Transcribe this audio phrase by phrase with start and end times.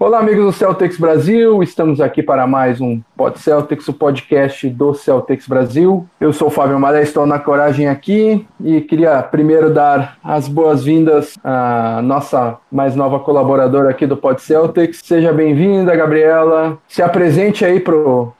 [0.00, 4.94] Olá, amigos do Celtics Brasil, estamos aqui para mais um Pod Celtics, o podcast do
[4.94, 6.06] Celtics Brasil.
[6.20, 11.36] Eu sou o Fábio Maré, estou na Coragem aqui e queria primeiro dar as boas-vindas
[11.42, 15.00] à nossa mais nova colaboradora aqui do Pod Celtics.
[15.02, 16.78] Seja bem-vinda, Gabriela.
[16.86, 17.80] Se apresente aí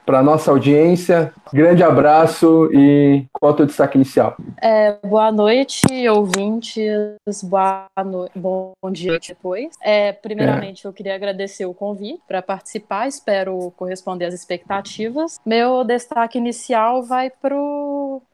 [0.09, 1.35] para nossa audiência.
[1.53, 4.35] Grande abraço e qual é o teu destaque inicial?
[4.59, 6.83] É, boa noite, ouvintes.
[7.43, 8.27] Boa no...
[8.35, 9.69] Bom dia depois.
[9.83, 10.89] É, primeiramente, é.
[10.89, 13.07] eu queria agradecer o convite para participar.
[13.07, 15.39] Espero corresponder às expectativas.
[15.45, 17.55] Meu destaque inicial vai para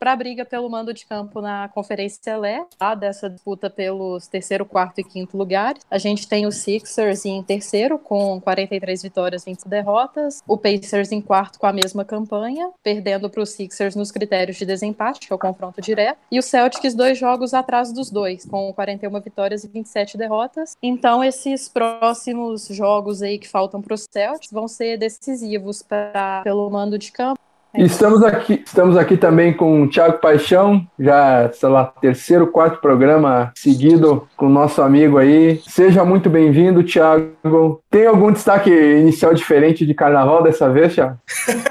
[0.01, 2.95] a briga pelo mando de campo na Conferência Lé, tá?
[2.95, 5.83] dessa disputa pelos terceiro, quarto e quinto lugares.
[5.91, 10.43] A gente tem o Sixers em terceiro, com 43 vitórias e 20 derrotas.
[10.47, 14.67] O Pacers em quarto, com a mesma campanha, perdendo para os Sixers nos critérios de
[14.67, 16.19] desempate, que é o confronto direto.
[16.31, 20.77] E o Celtics, dois jogos atrás dos dois, com 41 vitórias e 27 derrotas.
[20.83, 26.69] Então, esses próximos jogos aí que faltam para os Celtics vão ser decisivos pra, pelo
[26.71, 27.41] mando de campo
[27.77, 33.53] Estamos aqui, estamos aqui também com o Thiago Paixão, já, sei lá, terceiro, quarto programa
[33.57, 35.61] seguido com o nosso amigo aí.
[35.67, 37.83] Seja muito bem-vindo, Thiago.
[37.91, 41.19] Tem algum destaque inicial diferente de carnaval dessa vez, Thiago?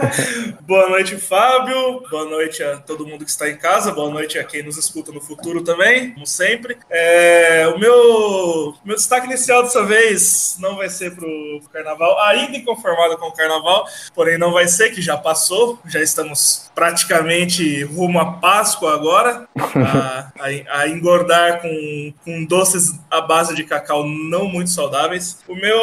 [0.67, 2.01] boa noite, Fábio.
[2.11, 3.93] Boa noite a todo mundo que está em casa.
[3.93, 6.77] Boa noite a quem nos escuta no futuro também, como sempre.
[6.89, 12.57] É, o meu, meu destaque inicial dessa vez não vai ser para o carnaval, ainda
[12.57, 18.19] inconformado com o carnaval, porém não vai ser, que já passou já estamos praticamente rumo
[18.19, 24.47] à Páscoa agora, a, a, a engordar com, com doces à base de cacau não
[24.47, 25.37] muito saudáveis.
[25.47, 25.77] O meu,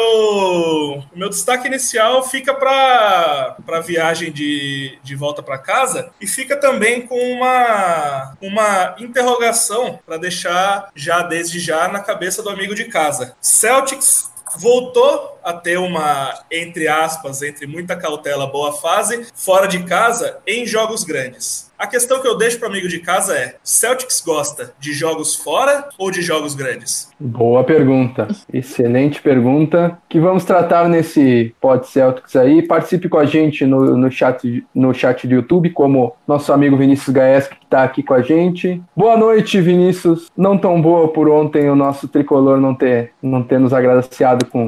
[1.13, 6.57] o meu destaque inicial fica para a viagem de, de volta para casa e fica
[6.57, 12.85] também com uma, uma interrogação para deixar já desde já na cabeça do amigo de
[12.85, 13.33] casa.
[13.39, 20.39] Celtics voltou a ter uma, entre aspas, entre muita cautela, boa fase, fora de casa,
[20.45, 21.71] em jogos grandes.
[21.81, 25.89] A questão que eu deixo para amigo de casa é: Celtics gosta de jogos fora
[25.97, 27.09] ou de jogos grandes?
[27.19, 28.27] Boa pergunta.
[28.53, 29.97] Excelente pergunta.
[30.07, 32.61] Que vamos tratar nesse Pod Celtics aí.
[32.61, 37.15] Participe com a gente no, no, chat, no chat do YouTube, como nosso amigo Vinícius
[37.15, 38.79] Gaes, que está aqui com a gente.
[38.95, 40.29] Boa noite, Vinícius.
[40.37, 44.67] Não tão boa por ontem o nosso tricolor não ter, não ter nos agraciado com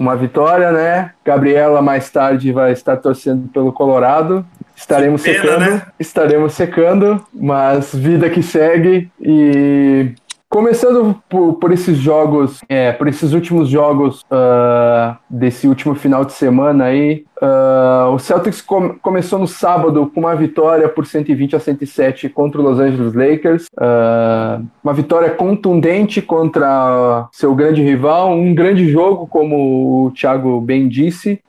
[0.00, 1.10] uma vitória, né?
[1.22, 4.46] Gabriela mais tarde vai estar torcendo pelo Colorado.
[4.74, 5.82] Estaremos pena, secando, né?
[6.00, 10.14] estaremos secando, mas vida que segue e
[10.50, 16.32] Começando por, por, esses jogos, é, por esses últimos jogos uh, desse último final de
[16.32, 21.60] semana aí, uh, o Celtics com, começou no sábado com uma vitória por 120 a
[21.60, 28.52] 107 contra o Los Angeles Lakers, uh, uma vitória contundente contra seu grande rival, um
[28.52, 31.40] grande jogo, como o Thiago bem disse,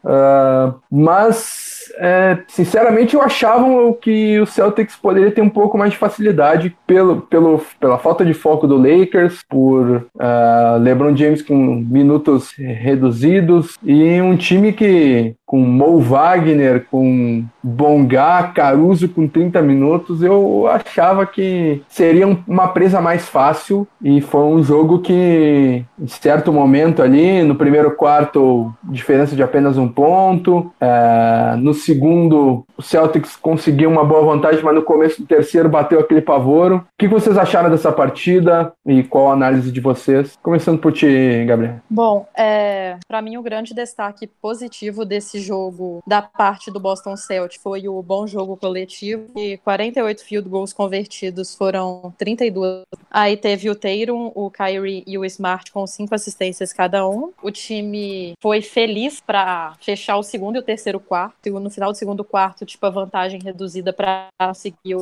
[0.91, 3.65] mas é, sinceramente, eu achava
[4.01, 8.33] que o Celtics poderia ter um pouco mais de facilidade pelo, pelo, pela falta de
[8.33, 15.59] foco do Lakers, por uh, LeBron James com minutos reduzidos e um time que com
[15.59, 23.27] Mo Wagner, com Bongá, Caruso com 30 minutos, eu achava que seria uma presa mais
[23.27, 29.43] fácil e foi um jogo que, em certo momento ali, no primeiro quarto, diferença de
[29.43, 35.21] apenas um ponto, é, no segundo, o Celtics conseguiu uma boa vantagem, mas no começo
[35.21, 36.77] do terceiro bateu aquele pavoro.
[36.77, 40.37] O que vocês acharam dessa partida e qual a análise de vocês?
[40.41, 41.75] Começando por ti, Gabriel.
[41.89, 47.61] Bom, é, para mim o grande destaque positivo desse jogo da parte do Boston Celtics
[47.61, 52.85] foi o bom jogo coletivo e 48 field goals convertidos foram 32.
[53.09, 57.31] Aí teve o Tatum, o Kyrie e o Smart com cinco assistências cada um.
[57.41, 61.47] O time foi feliz para fechar o segundo e o terceiro quarto.
[61.47, 64.95] E no final do segundo quarto, tipo, a vantagem reduzida para conseguir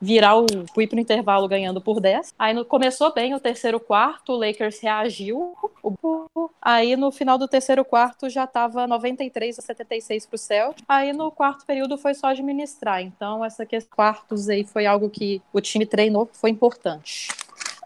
[0.00, 0.46] virar o,
[0.78, 2.34] ir pro intervalo ganhando por 10.
[2.38, 5.54] Aí no, começou bem o terceiro quarto, o Lakers reagiu.
[5.82, 10.84] O, aí no final do terceiro quarto já tava 93 a 76 pro Celtic.
[10.88, 13.00] Aí no quarto período foi só administrar.
[13.02, 17.28] Então, essa questão quartos aí foi algo que o time treinou, foi importante.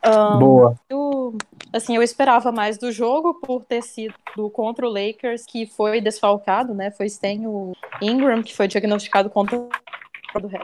[0.07, 0.75] Um, Boa.
[0.89, 1.37] Eu,
[1.73, 4.15] assim, eu esperava mais do jogo por ter sido
[4.53, 6.91] contra o Lakers, que foi desfalcado, né?
[6.91, 9.67] Foi sem o Ingram, que foi diagnosticado contra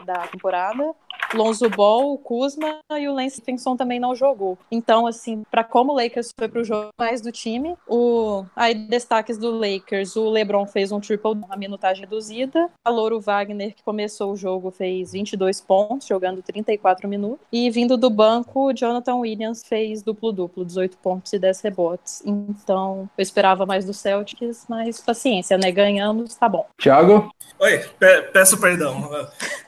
[0.05, 0.93] da temporada.
[1.33, 4.57] Lonzo Ball, o Kuzma e o Lance Stephenson também não jogou.
[4.71, 9.37] Então, assim, para como o Lakers foi pro jogo mais do time, o aí destaques
[9.37, 14.33] do Lakers, o LeBron fez um triple na minutagem reduzida, a Louro Wagner que começou
[14.33, 19.63] o jogo fez 22 pontos, jogando 34 minutos, e vindo do banco, o Jonathan Williams
[19.67, 22.23] fez duplo-duplo, 18 pontos e 10 rebotes.
[22.25, 25.71] Então, eu esperava mais do Celtics, mas paciência, né?
[25.71, 26.65] Ganhamos, tá bom.
[26.77, 27.31] Thiago?
[27.59, 29.09] Oi, pe peço perdão.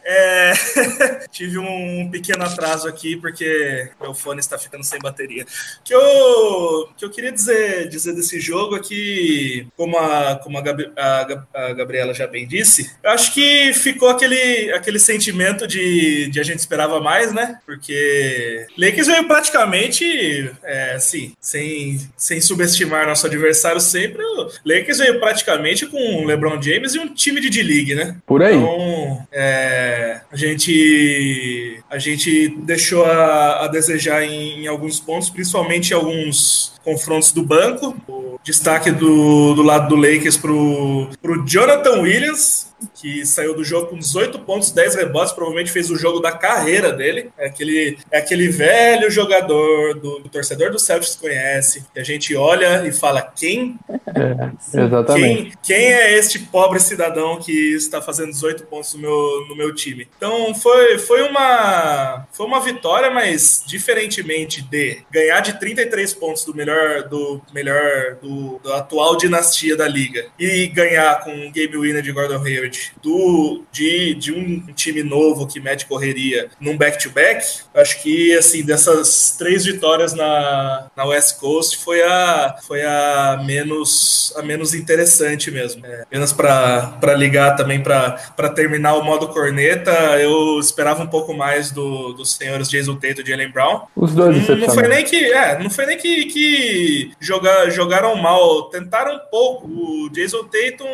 [0.05, 0.53] É...
[1.31, 5.43] Tive um pequeno atraso aqui porque meu fone está ficando sem bateria.
[5.43, 10.57] O que eu, que eu queria dizer, dizer desse jogo é que, como, a, como
[10.57, 15.67] a, Gab a, a Gabriela já bem disse, eu acho que ficou aquele, aquele sentimento
[15.67, 17.59] de, de a gente esperava mais, né?
[17.65, 25.19] Porque Lakers veio praticamente, é, assim, sem, sem subestimar nosso adversário sempre, o Lakers veio
[25.19, 28.17] praticamente com LeBron James e um time de D-League, né?
[28.25, 28.55] Por aí.
[28.55, 29.92] Então, é,
[30.31, 37.31] a gente a gente deixou a, a desejar em, em, alguns pontos, principalmente alguns confrontos
[37.31, 37.95] do banco.
[38.07, 41.09] O destaque do, do lado do Lakers para o
[41.45, 46.19] Jonathan Williams, que saiu do jogo com 18 pontos, 10 rebotes, provavelmente fez o jogo
[46.19, 47.31] da carreira dele.
[47.37, 52.35] É aquele, é aquele velho jogador do, do torcedor do Celtics conhece, que a gente
[52.35, 53.77] olha e fala quem?
[53.89, 55.57] É, exatamente.
[55.63, 59.73] Quem, quem, é este pobre cidadão que está fazendo 18 pontos no meu, no meu
[59.73, 60.07] time?
[60.17, 66.53] Então foi, foi, uma, foi uma vitória, mas diferentemente de ganhar de 33 pontos do
[66.53, 72.01] melhor do melhor do, do atual dinastia da liga e ganhar com um game winner
[72.01, 77.63] de Gordon Hayward do, de, de um time novo que mete correria num back-to-back, -back,
[77.75, 84.33] acho que, assim, dessas três vitórias na, na West Coast foi a, foi a, menos,
[84.35, 85.85] a menos interessante mesmo.
[85.85, 91.71] É, apenas para ligar também para terminar o modo corneta, eu esperava um pouco mais
[91.71, 93.81] do, dos senhores Jason Tatum e Jalen Brown.
[93.95, 98.15] Os dois não, não foi nem que é, não foi nem que, que jogar, jogaram
[98.15, 99.67] mal, tentaram um pouco.
[99.67, 100.85] O Jason Tatum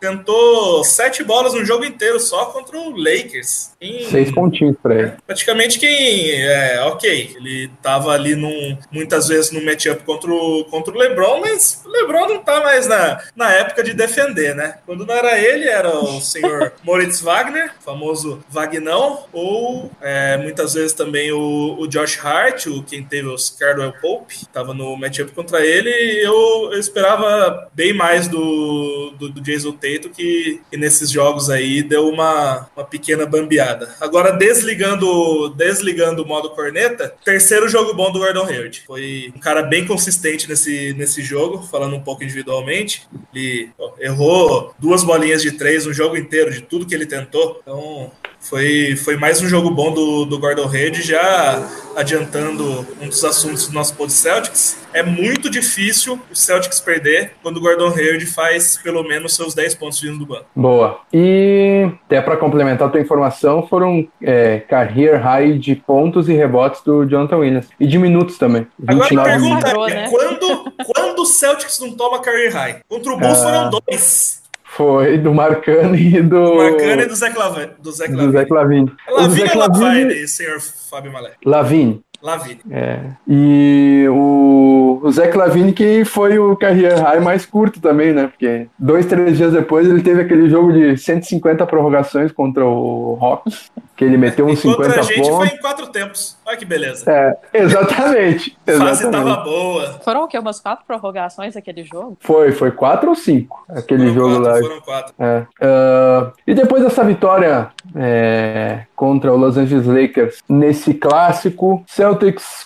[0.00, 3.70] tentou sete sete bolas no jogo inteiro só contra o Lakers.
[3.80, 5.12] Em, Seis pontinhos pra ele.
[5.24, 6.32] praticamente quem.
[6.32, 11.40] É, ok, ele tava ali num, muitas vezes no matchup contra o, contra o LeBron,
[11.40, 14.78] mas o LeBron não tá mais na, na época de defender, né?
[14.84, 20.92] Quando não era ele, era o senhor Moritz Wagner, famoso Vagnão, ou é, muitas vezes
[20.92, 25.64] também o, o Josh Hart, o, quem teve os Cardwell Pope, tava no matchup contra
[25.64, 25.90] ele.
[26.24, 31.50] Eu, eu esperava bem mais do, do, do Jason Tatum que, que nesse nesses jogos
[31.50, 33.94] aí deu uma, uma pequena bambeada.
[34.00, 38.82] Agora, desligando, desligando o modo corneta, terceiro jogo bom do Gordon Hayward.
[38.86, 43.06] Foi um cara bem consistente nesse, nesse jogo, falando um pouco individualmente.
[43.34, 47.60] Ele ó, errou duas bolinhas de três no jogo inteiro, de tudo que ele tentou.
[47.62, 48.10] Então,
[48.44, 53.68] foi, foi mais um jogo bom do, do Gordon Hayward, já adiantando um dos assuntos
[53.68, 54.78] do nosso pod Celtics.
[54.92, 59.74] É muito difícil o Celtics perder quando o Gordon Hayward faz pelo menos seus 10
[59.76, 60.44] pontos vindo do banco.
[60.54, 61.00] Boa.
[61.12, 66.82] E até para complementar a tua informação, foram é, career high de pontos e rebotes
[66.82, 67.68] do Jonathan Williams.
[67.80, 68.66] E de minutos também.
[68.86, 72.80] Agora a pergunta é, quando, quando o Celtics não toma career high?
[72.88, 73.42] Contra o Bulls ah.
[73.42, 74.43] foram dois.
[74.76, 76.56] Foi do Marcano e do.
[76.56, 77.68] Marcano e do Zé Clavin.
[77.78, 78.26] Do Zé Clavin.
[78.26, 78.86] Do Zé Clavin.
[79.08, 81.30] Lavigne ou Lavine, senhor Fábio Malé?
[81.44, 82.02] Lavigne.
[82.24, 82.62] Lavigne.
[82.70, 83.00] É.
[83.28, 88.28] E o, o Zé Clavini que foi o career high mais curto também, né?
[88.28, 93.70] Porque dois, três dias depois ele teve aquele jogo de 150 prorrogações contra o Hawks
[93.96, 94.98] que ele meteu uns 50 pontos.
[94.98, 95.36] a gente pontos.
[95.36, 96.36] foi em quatro tempos.
[96.44, 97.10] Olha que beleza.
[97.10, 98.56] É, exatamente.
[98.66, 100.00] A fase tava boa.
[100.02, 100.38] Foram o quê?
[100.38, 102.16] Umas quatro prorrogações aquele jogo?
[102.20, 104.68] Foi, foi quatro ou cinco aquele foram jogo quatro, lá.
[104.68, 105.14] Foram quatro.
[105.18, 105.46] É.
[105.60, 112.13] Uh, e depois dessa vitória é, contra o Los Angeles Lakers nesse clássico, Celtics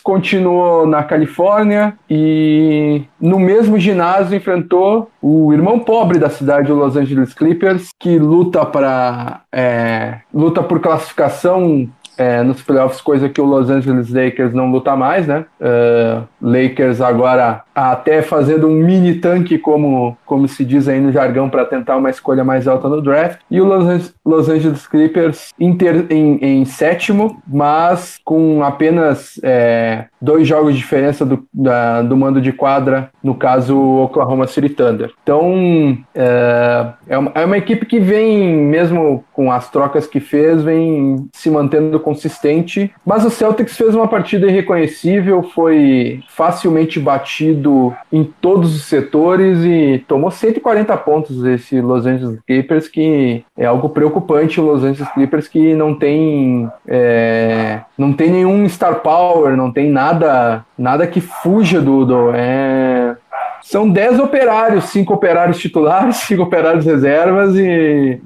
[0.02, 6.96] continuou na Califórnia e no mesmo ginásio enfrentou o irmão pobre da cidade, o Los
[6.96, 13.44] Angeles Clippers, que luta para é, luta por classificação é, nos playoffs, coisa que o
[13.44, 15.46] Los Angeles Lakers não luta mais, né?
[15.60, 21.48] Uh, Lakers agora até fazendo um mini tanque, como, como se diz aí no jargão,
[21.48, 23.38] para tentar uma escolha mais alta no draft.
[23.48, 30.46] E o Los, Los Angeles Clippers inter, em, em, sétimo, mas com apenas é, dois
[30.46, 35.12] jogos de diferença do, da, do mando de quadra, no caso o Oklahoma City Thunder.
[35.22, 40.62] Então é, é, uma, é uma equipe que vem, mesmo com as trocas que fez,
[40.62, 48.24] vem se mantendo consistente, mas o Celtics fez uma partida irreconhecível, foi facilmente batido em
[48.40, 54.58] todos os setores e tomou 140 pontos esse Los Angeles Clippers, que é algo preocupante.
[54.58, 59.90] O Los Angeles Clippers que não tem é, não tem nenhum star power, não tem
[59.90, 63.16] nada nada que fuja do, do é,
[63.60, 68.18] são 10 operários, 5 operários titulares, 5 operários reservas e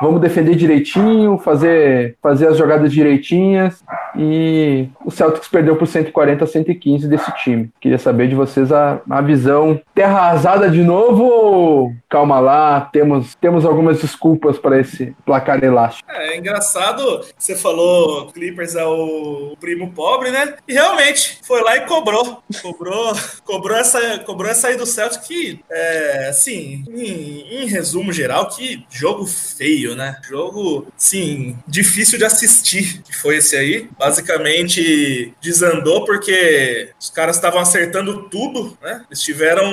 [0.00, 3.82] vamos defender direitinho, fazer, fazer as jogadas direitinhas.
[4.16, 7.70] E o Celtics perdeu por 140 a 115 desse time.
[7.80, 9.80] Queria saber de vocês a, a visão.
[9.94, 16.08] Terra arrasada de novo calma lá, temos, temos algumas desculpas para esse placar elástico?
[16.08, 20.54] É, é engraçado, você falou Clippers é o primo pobre, né?
[20.68, 22.40] E realmente foi lá e cobrou.
[22.62, 23.12] Cobrou,
[23.44, 28.86] cobrou essa, cobrou essa aí do Celtics que, é, assim, em, em resumo geral, que
[28.88, 30.16] jogo feio, né?
[30.26, 37.60] Jogo, sim, difícil de assistir, que foi esse aí basicamente desandou porque os caras estavam
[37.60, 39.04] acertando tudo, né?
[39.08, 39.70] Eles tiveram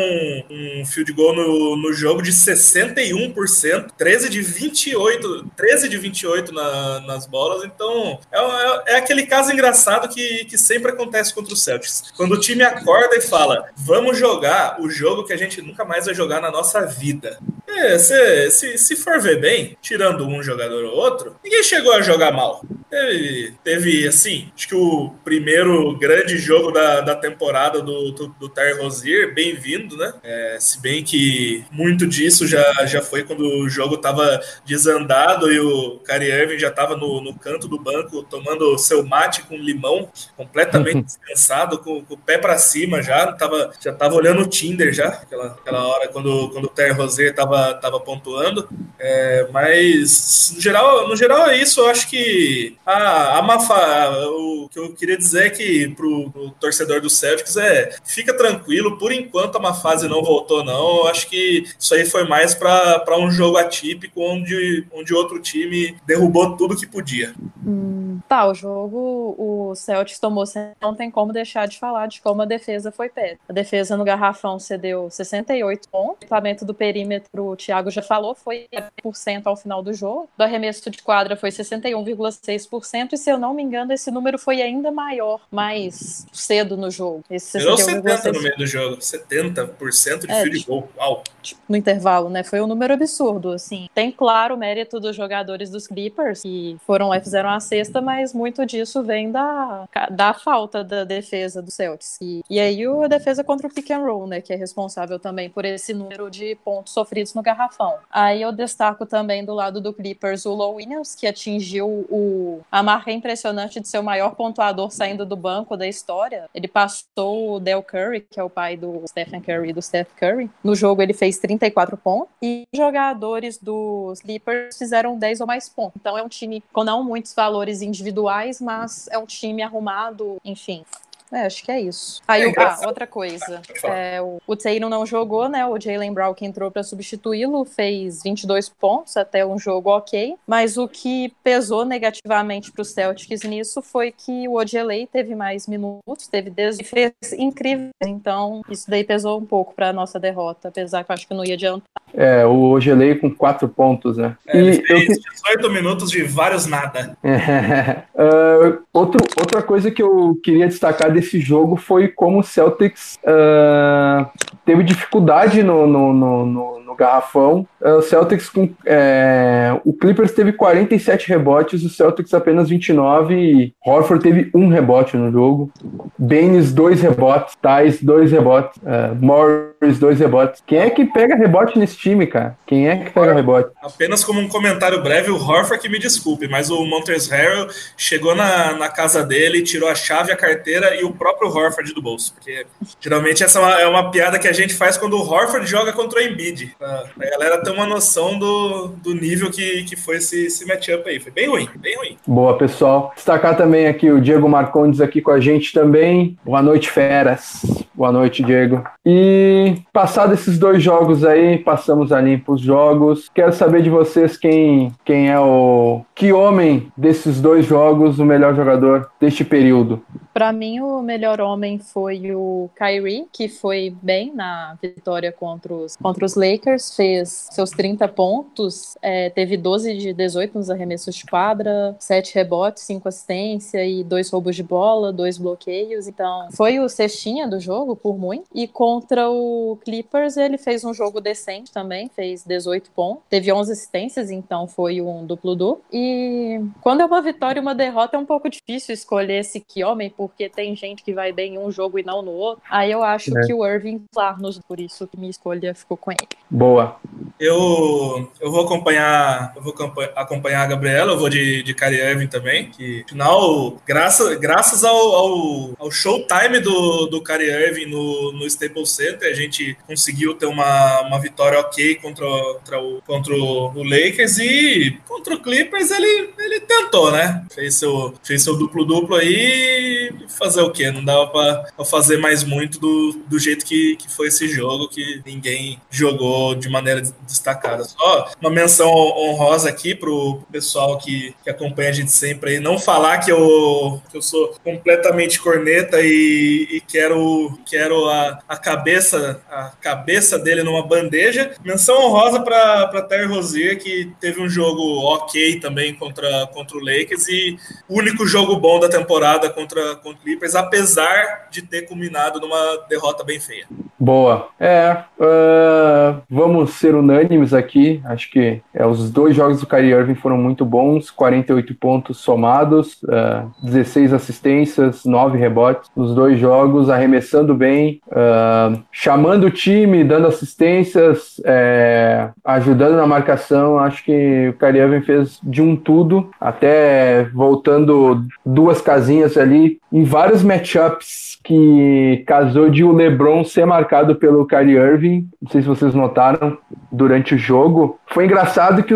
[0.50, 7.00] um field goal no, no jogo de 61%, 13 de 28, 13 de 28 na,
[7.02, 11.58] nas bolas, então é, é, é, aquele caso engraçado que, que sempre acontece contra o
[11.58, 12.12] Celtics.
[12.18, 16.06] Quando o time acorda e fala, vamos jogar o jogo que a gente nunca mais
[16.06, 17.38] vai jogar na nossa vida.
[17.68, 22.02] É, se, se, se for ver bem, tirando um jogador ou outro, ninguém chegou a
[22.02, 22.62] jogar mal.
[22.90, 28.50] Teve, teve assim, acho que o primeiro grande jogo da, da temporada do, do, do
[28.50, 30.14] Tyre Rozier, bem-vindo, né?
[30.24, 35.60] É, se bem que muito disso já, já foi quando o jogo estava desandado e
[35.60, 40.10] o Kyrie Irving já estava no, no canto do banco tomando seu mate com limão,
[40.36, 44.92] completamente descansado, com, com o pé para cima já, tava, já tava olhando o Tinder
[44.92, 48.68] já, aquela, aquela hora quando, quando o Tyre Rozier estava tava pontuando.
[49.00, 54.70] É, mas, no geral, no geral é isso, eu acho que a, a Mafá, o
[54.70, 59.12] que eu queria dizer é que pro, pro torcedor do Celtics é fica tranquilo, por
[59.12, 60.98] enquanto a má fase não voltou, não.
[60.98, 65.96] Eu acho que isso aí foi mais para um jogo atípico onde, onde outro time
[66.06, 67.34] derrubou tudo que podia.
[67.66, 70.44] Hum, tá, o jogo, o Celtics tomou,
[70.82, 73.38] não tem como deixar de falar de como a defesa foi pé.
[73.48, 78.36] A defesa no garrafão cedeu 68 pontos, o equipamento do perímetro, o Thiago já falou,
[78.36, 78.68] foi
[79.04, 80.30] 100% ao final do jogo.
[80.38, 84.62] Do arremesso de quadra foi 61,6%, e se eu não me engano, esse número foi
[84.62, 87.24] ainda maior, mais cedo no jogo.
[87.30, 90.90] Esse 70 no meio do jogo, 70% de é, field goal.
[90.98, 91.24] Uau.
[91.42, 92.44] Tipo, no intervalo, né?
[92.44, 93.90] Foi um número absurdo, assim.
[93.94, 98.02] Tem claro o mérito dos jogadores dos Clippers que foram lá e fizeram a cesta,
[98.02, 102.18] mas muito disso vem da, da falta da defesa do Celtics.
[102.22, 105.50] E, e aí a defesa contra o pick and roll, né, que é responsável também
[105.50, 107.96] por esse número de pontos sofridos no garrafão.
[108.10, 112.82] Aí eu destaco também do lado do Clippers o Low Williams, que atingiu o, a
[112.82, 116.50] marca impressionante de ser o maior pontuador saindo do banco da história.
[116.54, 120.10] Ele passou o Del Curry, que é o pai do Stephen Curry e do Steph
[120.18, 120.50] Curry.
[120.64, 125.94] No jogo ele fez 34 pontos e jogadores dos Clippers fizeram 10 ou mais pontos.
[126.00, 130.84] Então é um time com não muitos valores individuais, mas é um time arrumado, enfim,
[131.32, 132.22] é, acho que é isso.
[132.28, 133.62] Aí, é ah, outra coisa.
[133.84, 135.66] É, o, o Taylor não jogou, né?
[135.66, 140.36] O Jalen Brown que entrou para substituí-lo fez 22 pontos, até um jogo ok.
[140.46, 145.68] Mas o que pesou negativamente para os Celtics nisso foi que o Ojeley teve mais
[145.68, 147.90] minutos, teve desde fez incrível.
[148.04, 151.34] Então, isso daí pesou um pouco para a nossa derrota, apesar que eu acho que
[151.34, 151.86] não ia adiantar.
[152.14, 154.36] É, o Ojeley com quatro pontos, né?
[154.48, 155.16] É, e ele fez eu...
[155.56, 157.18] 18 minutos de vários nada.
[157.32, 163.18] É, uh, outro, outra coisa que eu queria destacar desse jogo foi como o Celtics
[163.24, 164.28] uh,
[164.66, 167.68] teve dificuldade no, no, no, no garrafão.
[167.82, 168.70] Uh, o Celtics com.
[168.86, 175.18] É, o Clippers teve 47 rebotes, o Celtics apenas 29 e Horford teve um rebote
[175.18, 175.72] no jogo.
[176.18, 177.56] Baines, dois rebotes.
[177.62, 178.78] Tais, dois rebotes.
[178.78, 180.62] Uh, Morris, dois rebotes.
[180.66, 182.58] Quem é que pega rebote nesse time, cara?
[182.66, 183.72] Quem é que pega rebote?
[183.82, 187.68] Apenas como um comentário breve, o Horford que me desculpe, mas o Montrezl Harrell
[187.98, 192.02] chegou na, na casa dele, tirou a chave, a carteira e o próprio Horford do
[192.02, 192.34] bolso.
[192.34, 192.66] Porque
[193.00, 195.94] geralmente essa é uma, é uma piada que a gente faz quando o Horford joga
[195.94, 196.76] contra o Embiid.
[196.82, 201.20] A, galera tem uma noção do, do nível que, que foi esse, esse matchup aí.
[201.20, 202.18] Foi bem ruim, bem ruim.
[202.26, 203.12] Boa, pessoal.
[203.16, 206.38] Destacar também aqui o Diego Marcondes aqui com a gente também.
[206.44, 207.62] Boa noite, feras.
[207.94, 208.84] Boa noite, Diego.
[209.06, 213.30] E passado esses dois jogos aí, passamos a limpo os jogos.
[213.34, 216.04] Quero saber de vocês quem, quem é o.
[216.16, 220.04] Que homem desses dois jogos o melhor jogador deste período?
[220.34, 225.96] Para mim, o melhor homem foi o Kyrie, que foi bem na vitória contra os,
[225.96, 231.26] contra os Lakers, fez seus 30 pontos, é, teve 12 de 18 nos arremessos de
[231.26, 236.08] quadra, 7 rebotes, 5 assistência e 2 roubos de bola, 2 bloqueios.
[236.08, 238.46] Então, foi o cestinha do jogo, por muito.
[238.54, 243.72] E contra o Clippers, ele fez um jogo decente também, fez 18 pontos, teve 11
[243.72, 245.84] assistências, então foi um duplo-duplo.
[245.92, 249.84] E quando é uma vitória e uma derrota, é um pouco difícil escolher esse que
[249.84, 252.62] homem, porque tem gente que vai bem em um jogo e não no outro.
[252.70, 253.42] Aí eu acho é.
[253.42, 254.04] que o Irving
[254.38, 256.28] nos por isso que minha escolha ficou com ele.
[256.48, 256.98] Boa.
[257.40, 259.74] Eu, eu vou acompanhar, eu vou
[260.16, 264.96] acompanhar a Gabriela, eu vou de, de Kyrie Irving também, que afinal, graças, graças ao,
[264.96, 270.46] ao, ao showtime do, do Kyrie Irving no, no Staples Center, a gente conseguiu ter
[270.46, 276.30] uma, uma vitória ok contra, contra, o, contra o Lakers e contra o Clippers ele,
[276.38, 277.44] ele tentou, né?
[277.52, 280.92] Fez seu, fez seu duplo-duplo aí fazer o quê?
[280.92, 285.22] Não dava para fazer mais muito do, do jeito que, que foi esse jogo, que
[285.26, 287.84] ninguém jogou de maneira destacada.
[287.84, 292.78] Só uma menção honrosa aqui pro pessoal que, que acompanha a gente sempre aí, não
[292.78, 299.42] falar que eu, que eu sou completamente corneta e, e quero, quero a, a cabeça
[299.50, 301.54] a cabeça dele numa bandeja.
[301.64, 307.28] Menção honrosa para Terry Rozier, que teve um jogo ok também contra, contra o Lakers
[307.28, 312.40] e o único jogo bom da temporada contra, contra o Clippers, apesar de ter culminado
[312.40, 313.66] numa derrota bem feia.
[314.00, 314.48] Boa.
[314.60, 318.02] É, uh, vamos ser unânimes aqui.
[318.06, 323.02] Acho que é, os dois jogos do Kyrie Irving foram muito bons, 48 pontos somados,
[323.04, 330.28] uh, 16 assistências, 9 rebotes nos dois jogos, arremessando bem, uh, chamando o time, dando
[330.28, 333.78] assistências, é, ajudando na marcação.
[333.78, 340.04] Acho que o Kyrie Irving fez de um tudo, até voltando duas casinhas ali em
[340.04, 345.28] vários matchups que casou de o LeBron ser marcado pelo Kyrie Irving.
[345.42, 346.58] Não sei se vocês notaram
[346.92, 348.00] durante o jogo.
[348.08, 348.94] Foi engraçado que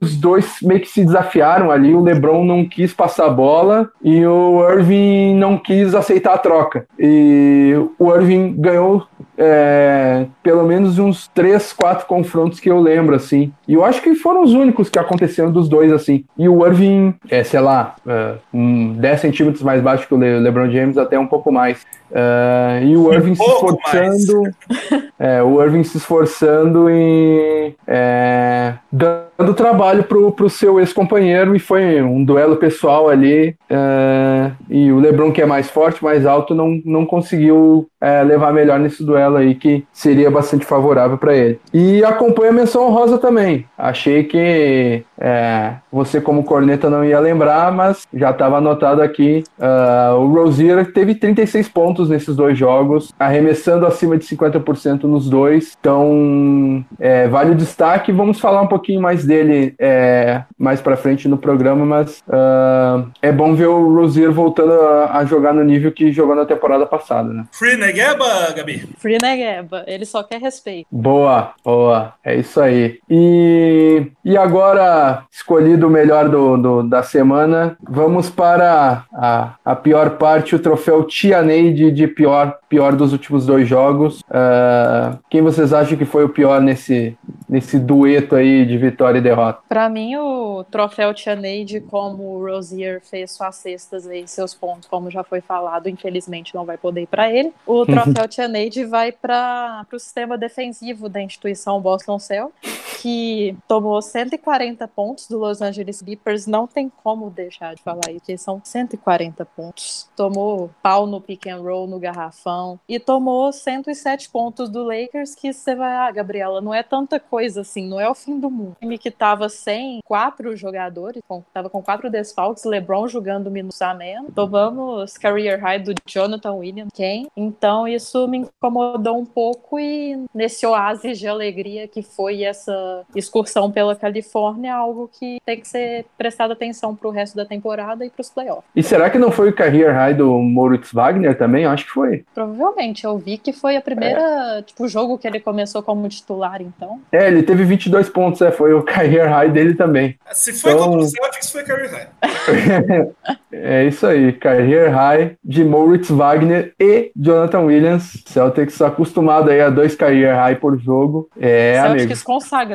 [0.00, 1.94] os dois meio que se desafiaram ali.
[1.94, 6.86] O LeBron não quis passar a bola e o Irving não quis aceitar a troca.
[6.98, 13.52] E o Irving ganhou é, pelo menos uns três, quatro confrontos que eu lembro, assim.
[13.68, 16.24] E eu acho que foram os únicos que aconteceram dos dois, assim.
[16.36, 20.44] E o Irving, é, sei lá, é, um 10 centímetros mais baixo que o Le
[20.44, 21.82] LeBron James, até um pouco mais.
[22.10, 24.42] Uh, e o Irving um se esforçando.
[25.20, 32.02] É, o Irving se esforçando e é, dando trabalho pro, pro seu ex-companheiro e foi
[32.02, 33.54] um duelo pessoal ali.
[33.70, 38.52] É, e o Lebron, que é mais forte, mais alto, não, não conseguiu é, levar
[38.52, 41.60] melhor nesse duelo aí, que seria bastante favorável para ele.
[41.72, 43.64] E acompanha a menção rosa também.
[43.76, 49.44] Achei que é, você, como corneta, não ia lembrar, mas já estava anotado aqui.
[49.58, 55.76] Uh, o Rozier teve 36 pontos nesses dois jogos, arremessando acima de 50% nos dois.
[55.80, 58.12] Então, é, vale o destaque.
[58.12, 63.30] Vamos falar um pouquinho mais dele é, mais para frente no programa, mas uh, é
[63.30, 67.32] bom ver o Rozier voltando a, a, jogar no nível que jogou na temporada passada,
[67.32, 67.44] né?
[67.52, 68.88] Free Negueba, Gabi?
[68.96, 69.84] Free Negueba.
[69.86, 70.86] Ele só quer respeito.
[70.90, 72.14] Boa, boa.
[72.24, 72.98] É isso aí.
[73.08, 80.10] E, e agora escolhido o melhor do, do, da semana, vamos para a, a pior
[80.10, 84.20] parte, o troféu Tianeide de pior, pior dos últimos dois jogos.
[84.20, 87.16] Uh, quem vocês acham que foi o pior nesse,
[87.48, 89.60] nesse dueto aí de vitória e derrota?
[89.68, 95.10] Para mim, o troféu Tianeide, como o Rosier fez suas cestas e seus pontos, como
[95.10, 97.52] já foi falado, infelizmente não vai poder ir para ele.
[97.66, 102.52] O troféu Tianeide vai para o sistema defensivo da instituição Boston Cell,
[103.00, 108.20] que tomou 140 pontos do Los Angeles Clippers, não tem como deixar de falar isso,
[108.20, 110.08] porque são 140 pontos.
[110.16, 115.52] Tomou pau no pick and roll, no garrafão, e tomou 107 pontos do Lakers, que
[115.52, 118.72] você vai, ah, Gabriela, não é tanta coisa assim, não é o fim do mundo.
[118.72, 123.80] O time que tava sem quatro jogadores, com, tava com quatro desfalques, LeBron jogando minutos
[123.80, 127.28] a menos, tomamos career high do Jonathan Williams, quem?
[127.36, 133.70] Então isso me incomodou um pouco e nesse oásis de alegria que foi essa excursão
[133.70, 138.30] pela Califórnia, algo que tem que ser prestado atenção pro resto da temporada e pros
[138.30, 138.64] playoffs.
[138.74, 141.64] E será que não foi o career high do Moritz Wagner também?
[141.64, 142.24] Eu acho que foi.
[142.34, 144.20] Provavelmente, eu vi que foi a primeira,
[144.58, 144.62] é.
[144.62, 147.00] tipo, jogo que ele começou como titular, então.
[147.12, 150.16] É, ele teve 22 pontos, é, foi o career high dele também.
[150.32, 150.90] Se foi então...
[150.90, 153.08] contra o Celtics, foi career high.
[153.52, 158.22] é isso aí, career high de Moritz Wagner e Jonathan Williams.
[158.26, 161.28] Celtics acostumado aí a dois career high por jogo.
[161.40, 162.14] É, Celtics amigo.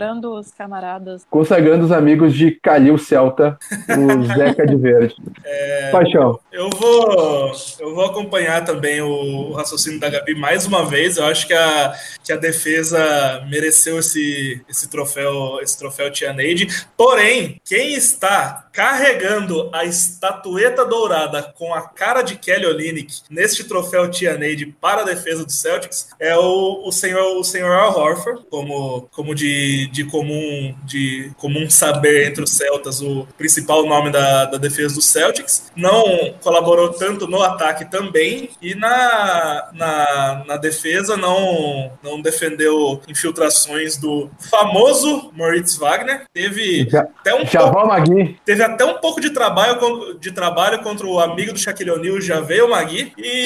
[0.04, 1.26] Consagrando os camaradas.
[1.30, 3.58] Consagrando os amigos de Calil Celta,
[3.90, 5.16] o Zeca de Verde.
[5.46, 6.40] É, Paixão.
[6.52, 11.16] Eu vou, eu vou acompanhar também o, o, raciocínio da Gabi mais uma vez.
[11.16, 16.68] Eu acho que a, que a defesa mereceu esse, esse troféu, esse troféu Tia Neide.
[16.98, 24.10] Porém, quem está carregando a estatueta dourada com a cara de Kelly Olynyk neste troféu
[24.10, 28.44] Tia Neide para a defesa do Celtics é o, o senhor o senhor Al Horford,
[28.50, 34.46] como, como de, de comum de comum saber entre os celtas o principal nome da,
[34.46, 35.72] da defesa do Celtics.
[35.76, 43.96] Não colaborou tanto no ataque também e na, na, na defesa não não defendeu infiltrações
[43.98, 46.24] do famoso Moritz Wagner.
[46.34, 51.20] Teve já, até um pouco, teve até um pouco de trabalho, de trabalho contra o
[51.20, 53.14] amigo do Shaquille O'Neal, já veio o Magui.
[53.18, 53.46] E...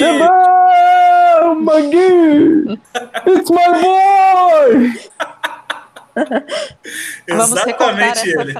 [1.60, 2.78] Magui!
[3.26, 4.98] It's my boy!
[7.26, 8.52] Exatamente ele.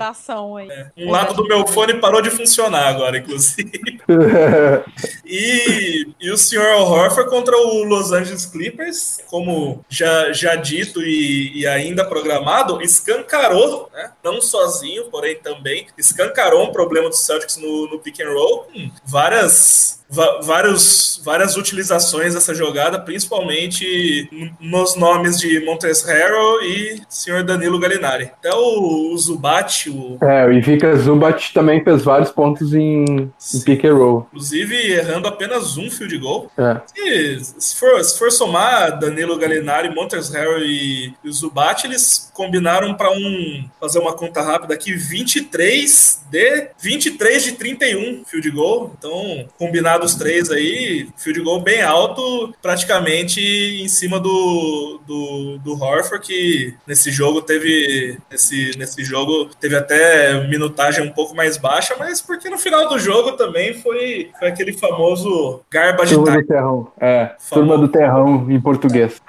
[0.70, 0.90] É.
[0.98, 4.00] Um lado do meu fone parou de funcionar agora, inclusive.
[5.24, 11.60] e, e o senhor Horford contra o Los Angeles Clippers, como já, já dito e,
[11.60, 14.10] e ainda programado, escancarou, né?
[14.22, 18.90] não sozinho, porém também, escancarou um problema do Celtics no, no pick and roll, com
[19.04, 24.28] várias vários, várias utilizações dessa jogada, principalmente
[24.60, 27.44] nos nomes de Montes Harrell e Sr.
[27.44, 28.24] Danilo Galinari.
[28.24, 29.90] Até o, o Zubat.
[29.90, 30.18] O...
[30.22, 34.26] É, o Ivica Zubat também fez vários pontos em, em pick and roll.
[34.32, 36.50] Inclusive errando apenas um field goal.
[36.56, 36.80] É.
[36.96, 42.30] E, se, for, se for somar Danilo Galinari, Montes Harrell e, e o Zubat, eles
[42.32, 48.94] combinaram para um fazer uma conta rápida aqui, 23 de 23 de 31 field goal.
[48.96, 55.72] Então, combinado dos três aí, field goal bem alto, praticamente em cima do, do, do
[55.72, 61.94] Horford, que nesse jogo teve nesse, nesse jogo teve até minutagem um pouco mais baixa,
[61.98, 66.46] mas porque no final do jogo também foi, foi aquele famoso garba de Turma do
[66.46, 66.88] Terrão.
[67.00, 69.20] É, Turma do Terrão em português.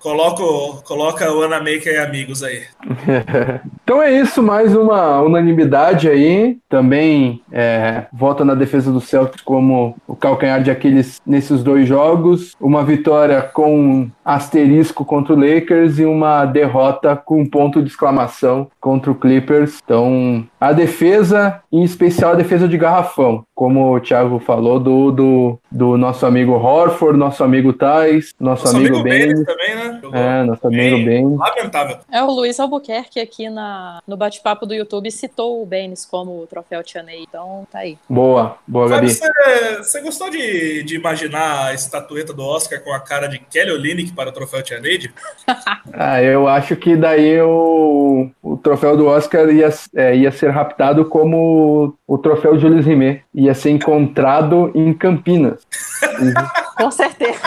[0.00, 2.62] Coloco, coloca o Anamaker e amigos aí.
[3.82, 6.58] então é isso, mais uma unanimidade aí.
[6.68, 12.54] Também é, vota na defesa do Celtic como o calcanhar de Aquiles nesses dois jogos.
[12.60, 18.68] Uma vitória com asterisco contra o Lakers e uma derrota com um ponto de exclamação
[18.80, 19.80] contra o Clippers.
[19.84, 25.58] Então, a defesa, em especial a defesa de garrafão, como o Thiago falou, do, do,
[25.70, 29.44] do nosso amigo Horford, nosso amigo Tais, nosso, nosso amigo, amigo Ben.
[29.44, 30.00] também, né?
[30.12, 31.36] é, nosso amigo Ben.
[31.36, 31.98] Lamentável.
[32.10, 36.46] É, o Luiz Albuquerque aqui na, no bate-papo do YouTube citou o Benes como o
[36.48, 37.96] troféu Tianei, então tá aí.
[38.08, 39.08] Boa, boa, Gabi.
[39.08, 44.12] Você, gostou de, de imaginar a estatueta do Oscar com a cara de Kelly Olynyk
[44.12, 45.14] para o troféu Tia Neide?
[45.94, 51.04] ah, eu acho que daí o, o troféu do Oscar ia, é, ia ser raptado
[51.04, 53.22] como o troféu Jules Rimet.
[53.34, 55.66] Ia ser encontrado em Campinas.
[56.76, 57.40] Com certeza.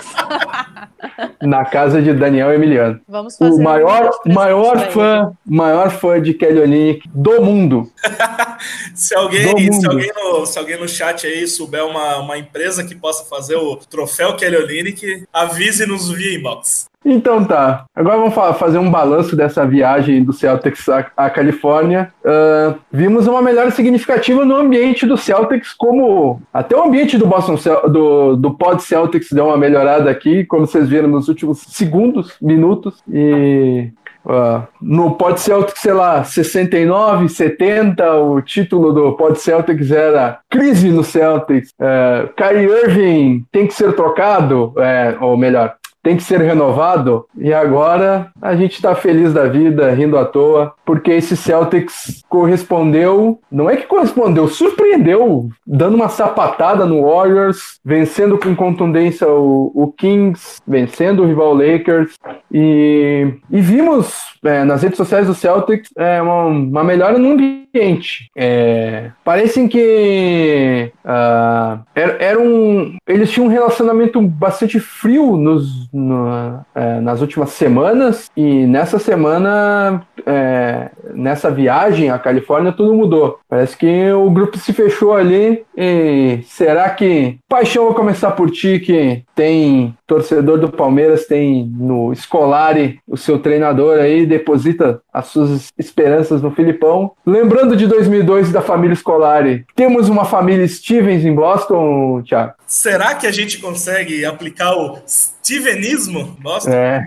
[1.41, 3.00] Na casa de Daniel Emiliano.
[3.08, 7.91] Vamos fazer o maior, maior fã, maior fã de Kelly Olynyk do mundo.
[8.95, 12.95] se alguém, se alguém no, se alguém no chat aí souber uma, uma empresa que
[12.95, 16.88] possa fazer o troféu Kelly Olynyk, avise-nos via inbox.
[17.05, 17.85] Então tá.
[17.95, 22.12] Agora vamos fazer um balanço dessa viagem do Celtics à Califórnia.
[22.23, 27.55] Uh, vimos uma melhora significativa no ambiente do Celtics, como até o ambiente do Boston
[27.89, 33.01] do, do Pod Celtics deu uma melhorada aqui, como vocês viram nos últimos segundos, minutos.
[33.09, 33.91] E
[34.25, 40.89] Uh, no Pod Celtics, sei lá, 69, 70, o título do Pod Celtics era Crise
[40.89, 41.71] no Celtics.
[41.79, 47.25] Uh, Kyrie Irving tem que ser trocado, uh, ou melhor, tem que ser renovado.
[47.38, 53.39] E agora a gente está feliz da vida, rindo à toa, porque esse Celtics correspondeu,
[53.51, 59.91] não é que correspondeu, surpreendeu, dando uma sapatada no Warriors, vencendo com contundência o, o
[59.91, 62.15] Kings, vencendo o rival Lakers.
[62.51, 68.29] E, e vimos é, nas redes sociais do Celtics é, uma, uma melhora no ambiente.
[68.35, 76.63] É, parecem que uh, era, era, um, eles tinham um relacionamento bastante frio nos, no,
[76.75, 83.39] é, nas últimas semanas e nessa semana, é, nessa viagem à Califórnia, tudo mudou.
[83.47, 88.80] Parece que o grupo se fechou ali e será que paixão vai começar por ti
[88.80, 95.67] que tem torcedor do Palmeiras tem no Scolari o seu treinador aí deposita as suas
[95.77, 97.12] esperanças no Filipão.
[97.25, 102.53] Lembrando de 2002 da família Scolari, temos uma família Stevens em Boston, Thiago?
[102.65, 106.38] Será que a gente consegue aplicar o Stevenismo?
[106.39, 106.71] Boston?
[106.71, 107.05] É.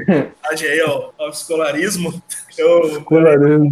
[0.68, 2.22] aí ao, ao escolarismo.
[2.56, 2.82] Eu.
[2.84, 3.02] Eu,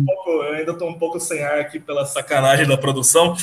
[0.05, 3.37] pouco, eu ainda estou um pouco sem ar aqui pela sacanagem da produção.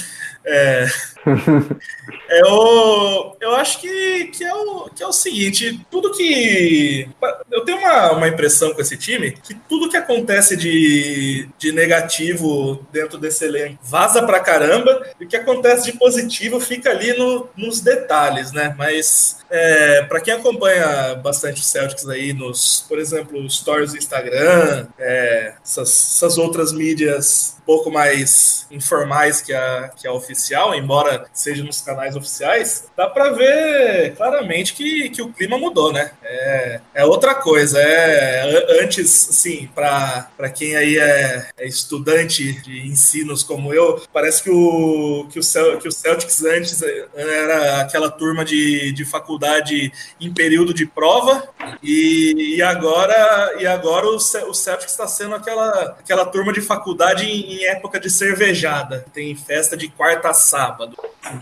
[0.50, 0.86] É,
[2.30, 7.08] é o, eu acho que, que, é o, que é o seguinte: tudo que.
[7.52, 12.86] Eu tenho uma, uma impressão com esse time que tudo que acontece de, de negativo
[12.92, 17.50] dentro desse elenco vaza pra caramba, e o que acontece de positivo fica ali no,
[17.58, 18.74] nos detalhes, né?
[18.78, 25.27] Mas é, para quem acompanha bastante Celtics aí, nos, por exemplo, stories do Instagram, é,
[25.64, 31.82] essas, essas outras mídias pouco mais informais que a, que a oficial, embora seja nos
[31.82, 36.12] canais oficiais, dá para ver claramente que, que o clima mudou, né?
[36.24, 37.78] É, é outra coisa.
[37.78, 44.50] É, antes, sim, para quem aí é, é, estudante de ensinos como eu, parece que
[44.50, 46.82] o, que o, que o Celtics antes
[47.18, 51.50] era aquela turma de, de faculdade em período de prova
[51.82, 57.26] e, e agora, e agora o, o Celtics está sendo aquela, aquela turma de faculdade
[57.26, 59.06] em, em época de cervejada.
[59.14, 60.96] Tem festa de quarta a sábado.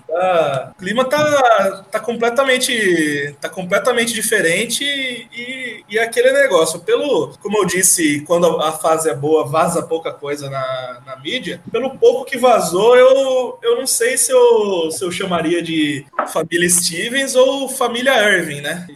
[0.08, 6.80] Tá, o clima tá, tá completamente tá completamente diferente e, e aquele negócio.
[6.80, 11.62] Pelo, como eu disse, quando a fase é boa, vaza pouca coisa na, na mídia.
[11.72, 16.70] Pelo pouco que vazou, eu, eu não sei se eu, se eu chamaria de família
[16.70, 18.88] Stevens ou família Irving, né?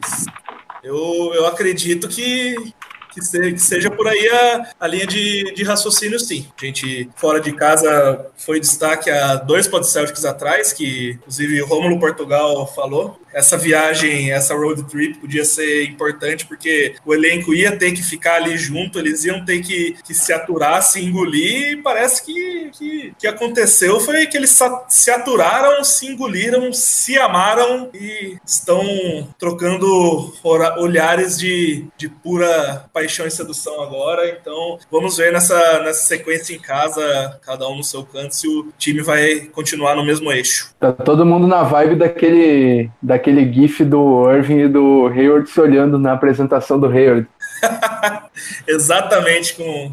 [0.83, 2.55] Eu, eu acredito que,
[3.13, 6.47] que, se, que seja por aí a, a linha de, de raciocínio, sim.
[6.59, 11.99] A gente, fora de casa, foi destaque há dois podceltics atrás, que inclusive o Rômulo
[11.99, 17.91] Portugal falou, essa viagem, essa road trip podia ser importante porque o elenco ia ter
[17.91, 22.25] que ficar ali junto, eles iam ter que, que se aturar, se engolir, e parece
[22.25, 28.83] que, que, que aconteceu foi que eles se aturaram, se engoliram, se amaram e estão
[29.37, 30.33] trocando
[30.77, 34.29] olhares de, de pura paixão e sedução agora.
[34.29, 38.71] Então, vamos ver nessa, nessa sequência em casa, cada um no seu canto, se o
[38.77, 40.73] time vai continuar no mesmo eixo.
[40.79, 45.59] Tá todo mundo na vibe daquele, daquele aquele gif do Irving e do Hayward se
[45.61, 47.27] olhando na apresentação do Hayward.
[48.67, 49.91] Exatamente, com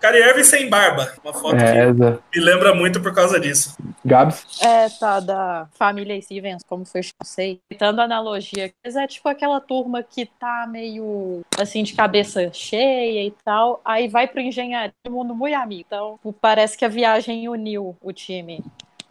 [0.00, 1.12] Kyrie Irving sem barba.
[1.22, 1.92] Uma foto é,
[2.30, 3.76] que me lembra muito por causa disso.
[4.04, 4.60] Gabs?
[4.60, 7.60] É, tá, da família Stevens, como foi, não sei.
[7.68, 13.32] Tentando analogia, mas é tipo aquela turma que tá meio, assim, de cabeça cheia e
[13.44, 15.84] tal, aí vai pro engenharia, mundo muito amigo.
[15.86, 18.62] Então, parece que a viagem uniu o time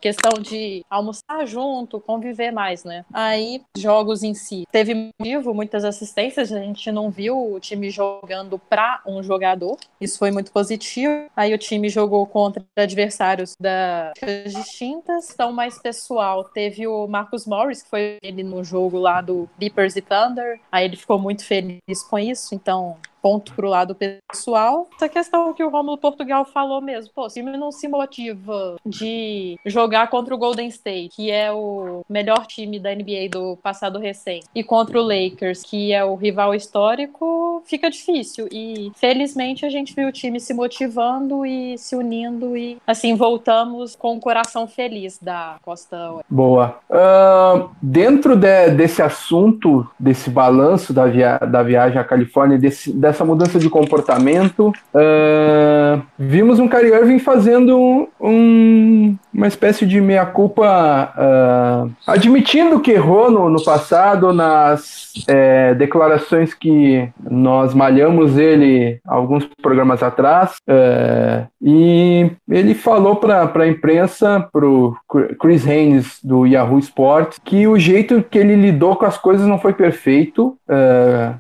[0.04, 3.06] questão de almoçar junto, conviver mais, né?
[3.14, 4.66] Aí, jogos em si.
[4.70, 9.78] Teve vivo, muitas assistências, a gente não viu o time jogando para um jogador.
[10.02, 11.28] Isso foi muito positivo.
[11.34, 14.12] Aí o time jogou contra adversários da
[14.46, 16.44] distintas, então mais pessoal.
[16.44, 20.60] Teve o Marcus Morris, que foi ele no jogo lá do Clippers e Thunder.
[20.70, 24.90] Aí ele ficou muito feliz com isso, então ponto pro lado pessoal.
[24.98, 30.10] Essa questão que o Romulo Portugal falou mesmo, pô, se não se motiva de jogar
[30.10, 34.62] contra o Golden State, que é o melhor time da NBA do passado recente, e
[34.62, 38.50] contra o Lakers, que é o rival histórico, fica difícil.
[38.52, 43.96] E felizmente a gente viu o time se motivando e se unindo e assim voltamos
[43.96, 46.26] com o coração feliz da Costa Oeste.
[46.30, 46.80] Boa.
[46.90, 53.13] Uh, dentro de, desse assunto, desse balanço da, via da viagem à Califórnia, desse, dessa
[53.26, 54.74] mudança de comportamento.
[54.94, 63.30] Uh, vimos um Kyrie Irving fazendo um, uma espécie de meia-culpa, uh, admitindo que errou
[63.30, 70.56] no, no passado, nas é, declarações que nós malhamos ele alguns programas atrás.
[70.68, 74.96] Uh, e ele falou para a imprensa, para o
[75.40, 79.60] Chris Haynes do Yahoo Sports, que o jeito que ele lidou com as coisas não
[79.60, 80.58] foi perfeito.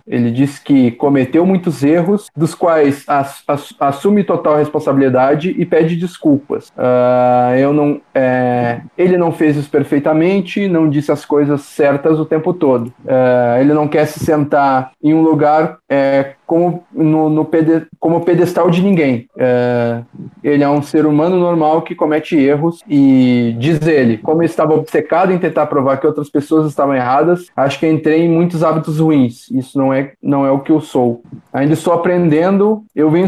[0.08, 5.66] ele disse que cometeu muito muitos erros, dos quais as, as, assume total responsabilidade e
[5.66, 6.70] pede desculpas.
[6.70, 7.83] Uh, eu não,
[8.14, 12.88] é, ele não fez isso perfeitamente, não disse as coisas certas o tempo todo.
[13.06, 18.22] Uh, ele não quer se sentar em um lugar é, como, no, no pede, como
[18.22, 19.28] pedestal de ninguém.
[19.36, 20.02] É,
[20.44, 24.76] ele é um ser humano normal que comete erros e diz ele, como eu estava
[24.76, 29.00] obcecado em tentar provar que outras pessoas estavam erradas, acho que entrei em muitos hábitos
[29.00, 29.50] ruins.
[29.50, 31.24] Isso não é, não é o que eu sou.
[31.52, 33.28] Ainda estou aprendendo, eu venho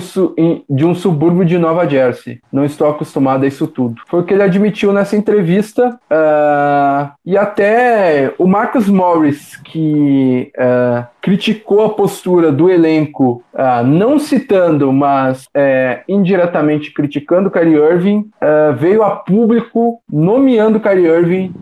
[0.70, 2.40] de um subúrbio de Nova Jersey.
[2.52, 4.04] Não estou acostumado a isso tudo.
[4.08, 6.00] Foi o que ele admitiu nessa entrevista.
[6.12, 14.19] Uh, e até o Marcus Morris, que uh, criticou a postura do elenco uh, não
[14.19, 21.54] citando, mas é, indiretamente criticando Kyrie Irving, uh, veio a público nomeando Kyrie Irving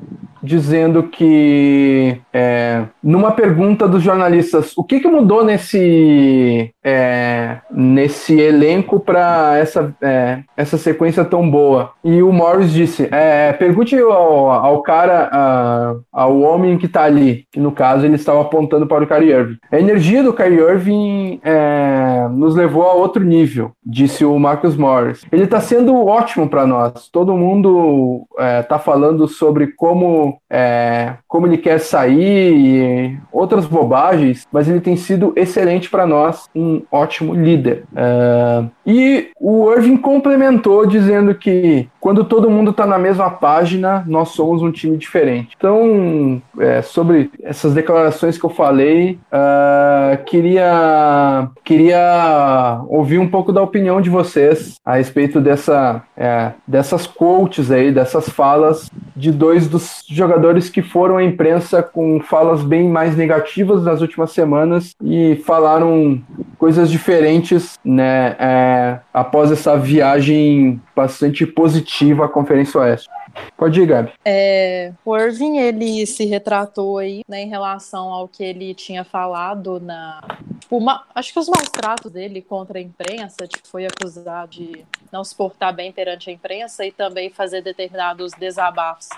[0.43, 8.99] dizendo que é, numa pergunta dos jornalistas, o que, que mudou nesse é, nesse elenco
[8.99, 11.91] para essa é, essa sequência tão boa?
[12.03, 17.45] E o Morris disse, é, pergunte ao, ao cara, a, ao homem que está ali,
[17.51, 19.57] que no caso ele estava apontando para o Kyrie Irving.
[19.71, 25.25] A energia do Kyrie Irving é, nos levou a outro nível, disse o Marcus Morris.
[25.31, 27.09] Ele está sendo ótimo para nós.
[27.09, 28.25] Todo mundo
[28.59, 34.79] está é, falando sobre como é, como ele quer sair e outras bobagens, mas ele
[34.79, 37.83] tem sido excelente para nós, um ótimo líder.
[37.95, 44.29] É, e o Irving complementou dizendo que quando todo mundo está na mesma página, nós
[44.29, 45.55] somos um time diferente.
[45.55, 53.61] Então, é, sobre essas declarações que eu falei, uh, queria, queria ouvir um pouco da
[53.61, 60.03] opinião de vocês a respeito dessa, é, dessas quotes aí, dessas falas de dois dos
[60.07, 66.21] jogadores que foram à imprensa com falas bem mais negativas nas últimas semanas e falaram
[66.57, 73.09] coisas diferentes, né, é, após essa viagem bastante positiva à Conferência Oeste.
[73.57, 74.13] Pode ir, Gabi.
[74.25, 79.79] É, o Irving, ele se retratou aí, né, em relação ao que ele tinha falado
[79.79, 80.21] na...
[80.59, 84.85] Tipo, uma, acho que os maus tratos dele contra a imprensa, tipo, foi acusado de
[85.11, 89.09] não se portar bem perante a imprensa e também fazer determinados desabafos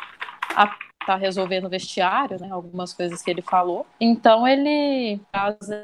[0.56, 0.68] a
[1.06, 2.50] tá resolvendo o vestiário, né?
[2.52, 3.86] Algumas coisas que ele falou.
[4.00, 5.20] Então ele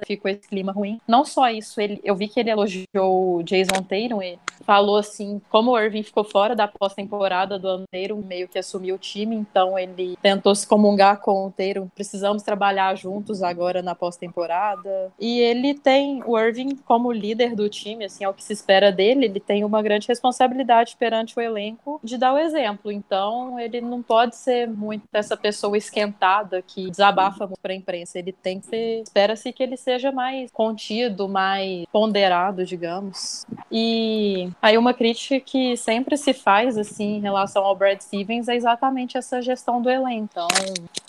[0.05, 0.99] ficou esse clima ruim.
[1.07, 5.41] Não só isso, ele, eu vi que ele elogiou o Jason Tatum, ele falou assim,
[5.49, 7.85] como o Irving ficou fora da pós-temporada do ano
[8.25, 11.87] meio que assumiu o time, então ele tentou se comungar com o Tatum.
[11.93, 15.11] Precisamos trabalhar juntos agora na pós-temporada.
[15.19, 18.91] E ele tem o Irving como líder do time, assim, é o que se espera
[18.91, 22.91] dele, ele tem uma grande responsabilidade perante o elenco de dar o exemplo.
[22.91, 28.17] Então ele não pode ser muito dessa pessoa esquentada que desabafa para a imprensa.
[28.17, 29.01] Ele tem que ser.
[29.01, 33.45] Espera-se que ele seja mais contido, mais ponderado, digamos.
[33.71, 38.55] E aí, uma crítica que sempre se faz, assim, em relação ao Brad Stevens é
[38.55, 40.21] exatamente essa gestão do elenco.
[40.31, 40.47] Então,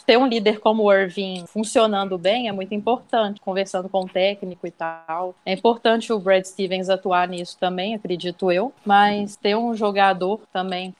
[0.06, 4.66] ter um líder como o Irving funcionando bem é muito importante, conversando com o técnico
[4.66, 5.34] e tal.
[5.44, 10.94] É importante o Brad Stevens atuar nisso também, acredito eu, mas ter um jogador também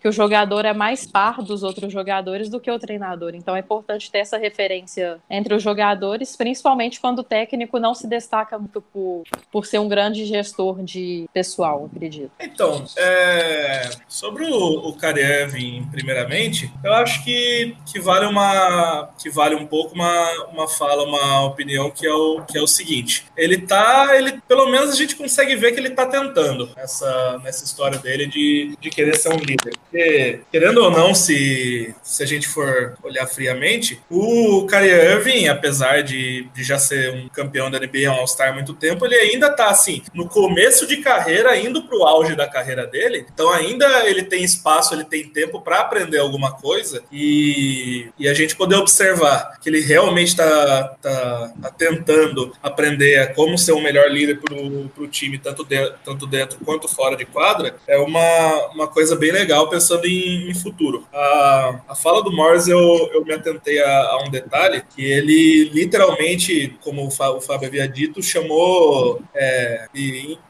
[0.00, 3.34] que o jogador é mais par dos outros jogadores do que o treinador.
[3.34, 8.06] Então é importante ter essa referência entre os jogadores, principalmente quando o técnico não se
[8.06, 12.30] destaca muito por, por ser um grande gestor de pessoal, acredito.
[12.40, 19.54] Então, é, sobre o, o Karevin, primeiramente, eu acho que, que vale uma que vale
[19.54, 23.26] um pouco uma, uma fala, uma opinião que é o que é o seguinte.
[23.36, 27.64] Ele tá, ele pelo menos a gente consegue ver que ele tá tentando essa nessa
[27.64, 29.72] história dele de, de querer ser um líder.
[29.90, 36.02] Porque, querendo ou não, se se a gente for olhar friamente, o Kyrie Irving, apesar
[36.02, 39.50] de, de já ser um campeão da NBA, um All-Star há muito tempo, ele ainda
[39.50, 43.26] tá assim, no começo de carreira, indo pro auge da carreira dele.
[43.32, 48.34] Então ainda ele tem espaço, ele tem tempo para aprender alguma coisa e, e a
[48.34, 54.10] gente poder observar que ele realmente está tá, tá tentando aprender como ser o melhor
[54.10, 58.88] líder para o time, tanto, de, tanto dentro quanto fora de quadra, é uma, uma
[58.88, 61.06] coisa bem legal pensando em, em futuro.
[61.12, 65.70] A, a fala do Morris, eu, eu me atentei a, a um detalhe, que ele
[65.72, 69.86] literalmente, como o Fábio havia dito, chamou é,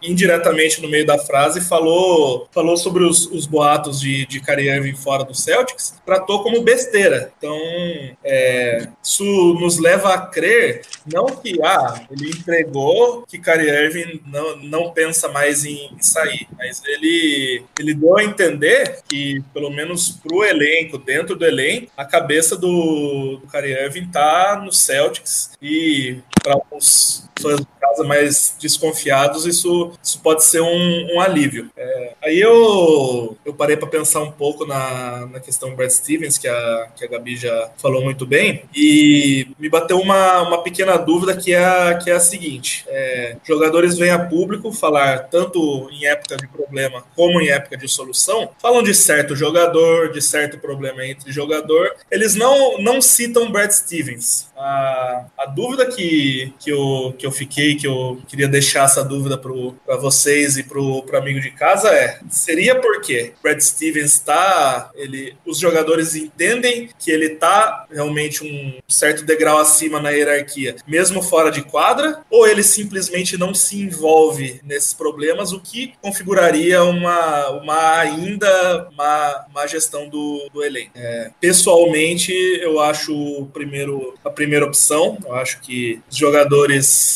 [0.03, 5.25] indiretamente no meio da frase, falou, falou sobre os, os boatos de, de Kyrie fora
[5.25, 7.33] do Celtics, tratou como besteira.
[7.37, 7.59] Então,
[8.25, 9.25] é, isso
[9.61, 15.65] nos leva a crer, não que ah, ele entregou que Irving não, não pensa mais
[15.65, 20.99] em, em sair, mas ele, ele deu a entender que, pelo menos para o elenco,
[20.99, 21.66] dentro do elenco,
[21.97, 28.05] a cabeça do, do Kyrie Irving tá no Celtics e para alguns fãs de casa
[28.05, 31.71] mais desconfiados, isso, isso pode ser um, um alívio.
[31.77, 36.49] É, aí eu, eu parei para pensar um pouco na, na questão Brad Stevens, que
[36.49, 41.37] a, que a Gabi já falou muito bem, e me bateu uma, uma pequena dúvida
[41.37, 46.07] que é a, que é a seguinte: é, jogadores vêm a público falar, tanto em
[46.07, 51.05] época de problema como em época de solução, falam de certo jogador, de certo problema
[51.07, 54.49] entre jogador, eles não, não citam Brad Stevens.
[54.57, 59.03] A, a dúvida que, que, eu, que que eu fiquei, que eu queria deixar essa
[59.03, 64.91] dúvida para vocês e para o amigo de casa é: seria porque Brad Stevens está.
[64.95, 71.23] Ele, os jogadores entendem que ele está realmente um certo degrau acima na hierarquia, mesmo
[71.23, 77.49] fora de quadra, ou ele simplesmente não se envolve nesses problemas, o que configuraria uma,
[77.51, 80.93] uma ainda má, má gestão do, do elenco.
[80.95, 87.16] É, pessoalmente, eu acho primeiro, a primeira opção, eu acho que os jogadores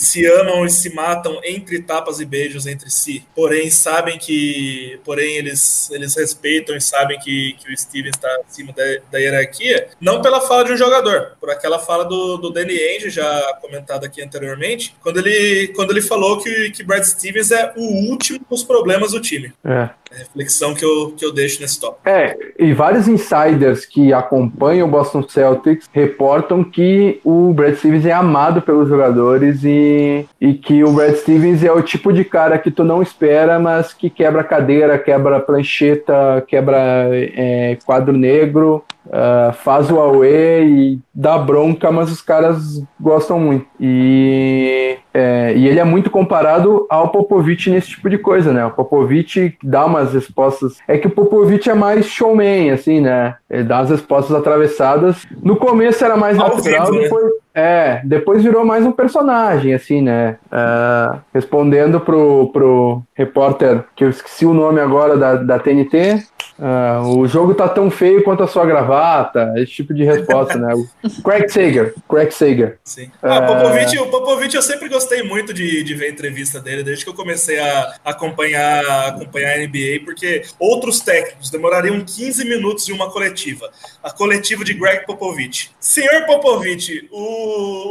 [0.00, 3.24] se amam e se matam entre tapas e beijos entre si.
[3.34, 4.98] Porém, sabem que.
[5.04, 8.82] Porém, eles, eles respeitam e sabem que, que o Steven está acima da,
[9.12, 9.88] da hierarquia.
[10.00, 14.04] Não pela fala de um jogador, por aquela fala do, do Danny Ainge, já comentado
[14.04, 18.64] aqui anteriormente, quando ele, quando ele falou que, que Brad Stevens é o último dos
[18.64, 19.52] problemas do time.
[19.64, 19.90] É.
[20.10, 22.08] É a reflexão que eu, que eu deixo nesse tópico.
[22.08, 28.12] É, e vários insiders que acompanham o Boston Celtics reportam que o Brad Stevens é
[28.12, 32.70] amado pelos jogadores e, e que o Brad Stevens é o tipo de cara que
[32.70, 39.90] tu não espera, mas que quebra cadeira, quebra prancheta, quebra é, quadro negro, uh, faz
[39.90, 43.66] o away e dá bronca, mas os caras gostam muito.
[43.78, 48.64] E, é, e ele é muito comparado ao Popovich nesse tipo de coisa, né?
[48.64, 50.78] O Popovich dá umas respostas.
[50.86, 53.36] É que o Popovich é mais showman, assim, né?
[53.48, 55.26] Ele dá as respostas atravessadas.
[55.42, 57.02] No começo era mais Ao natural, vivo, né?
[57.02, 57.24] depois.
[57.24, 57.30] Né?
[57.54, 60.38] É, depois virou mais um personagem, assim, né?
[60.52, 66.22] Uh, respondendo pro, pro repórter, que eu esqueci o nome agora da, da TNT,
[66.60, 70.74] Uh, o jogo tá tão feio quanto a sua gravata, esse tipo de resposta, né?
[70.74, 72.78] O Craig Sager, Craig Sager.
[72.84, 73.10] Sim.
[73.22, 73.46] Ah, uh...
[73.46, 77.10] Popovich, o Popovich eu sempre gostei muito de, de ver a entrevista dele, desde que
[77.10, 83.10] eu comecei a acompanhar, acompanhar a NBA, porque outros técnicos demorariam 15 minutos de uma
[83.10, 83.70] coletiva.
[84.02, 85.70] A coletiva de Greg Popovich.
[85.80, 87.39] Senhor Popovich, o,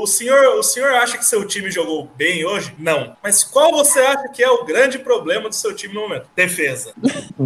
[0.01, 2.73] o, senhor, o senhor acha que seu time jogou bem hoje?
[2.77, 3.15] Não.
[3.21, 6.27] Mas qual você acha que é o grande problema do seu time no momento?
[6.35, 6.93] Defesa.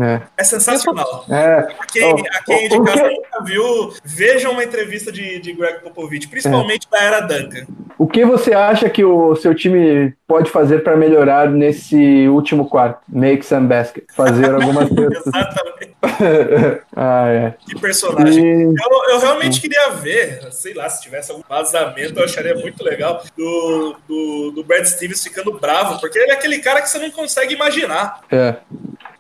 [0.02, 1.26] É, é sensacional.
[1.30, 1.68] É.
[1.80, 6.28] A quem, a quem de casa nunca viu, vejam uma entrevista de, de Greg Popovich,
[6.28, 6.98] principalmente é.
[6.98, 7.66] da era Duncan.
[7.98, 13.02] O que você acha que o seu time pode fazer para melhorar nesse último quarto?
[13.08, 14.06] Make some basket.
[14.16, 15.26] Fazer algumas coisas.
[15.26, 15.94] Exatamente.
[16.96, 17.54] ah, é.
[17.66, 18.44] Que personagem.
[18.44, 18.64] E...
[18.64, 23.24] Eu, eu, realmente queria ver, sei lá, se tivesse algum vazamento, eu acharia muito legal
[23.38, 27.12] do, do, do Brad Stevens ficando bravo, porque ele é aquele cara que você não
[27.12, 28.22] consegue imaginar.
[28.32, 28.56] É.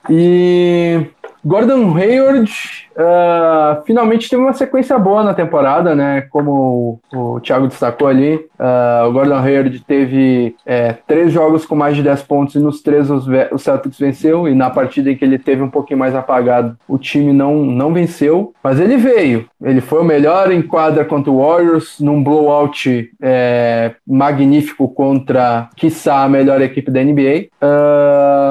[0.09, 1.07] E
[1.45, 2.51] Gordon Hayward
[2.93, 6.21] uh, finalmente teve uma sequência boa na temporada, né?
[6.29, 11.75] Como o, o Thiago destacou ali, uh, o Gordon Hayward teve é, três jogos com
[11.75, 14.47] mais de 10 pontos e nos três os, o Celtics venceu.
[14.47, 17.93] E na partida em que ele teve um pouquinho mais apagado, o time não, não
[17.93, 18.53] venceu.
[18.63, 19.45] Mas ele veio.
[19.61, 26.23] Ele foi o melhor em quadra contra o Warriors, num blowout é, magnífico contra, quiçá,
[26.23, 27.47] a melhor equipe da NBA.
[27.61, 27.93] Uh,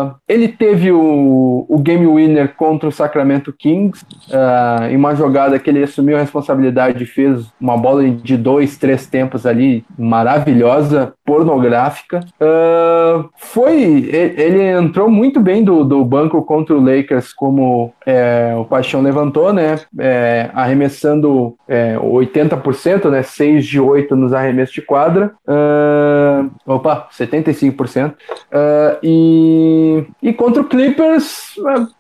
[0.03, 5.14] ah, ele teve o, o game winner contra contra o Sacramento Kings, uh, em uma
[5.14, 9.85] jogada que ele assumiu a responsabilidade e fez uma bola de dois, três tempos ali,
[9.97, 12.20] maravilhosa, pornográfica.
[12.41, 18.64] Uh, foi, ele entrou muito bem do, do banco contra o Lakers, como é, o
[18.64, 19.78] Paixão levantou, né?
[19.99, 23.22] É, arremessando é, 80%, né?
[23.22, 25.33] 6 de 8 nos arremessos de quadra.
[25.47, 28.11] Uh, opa, 75%.
[28.12, 28.14] Uh,
[29.03, 31.55] e, e contra o Clippers,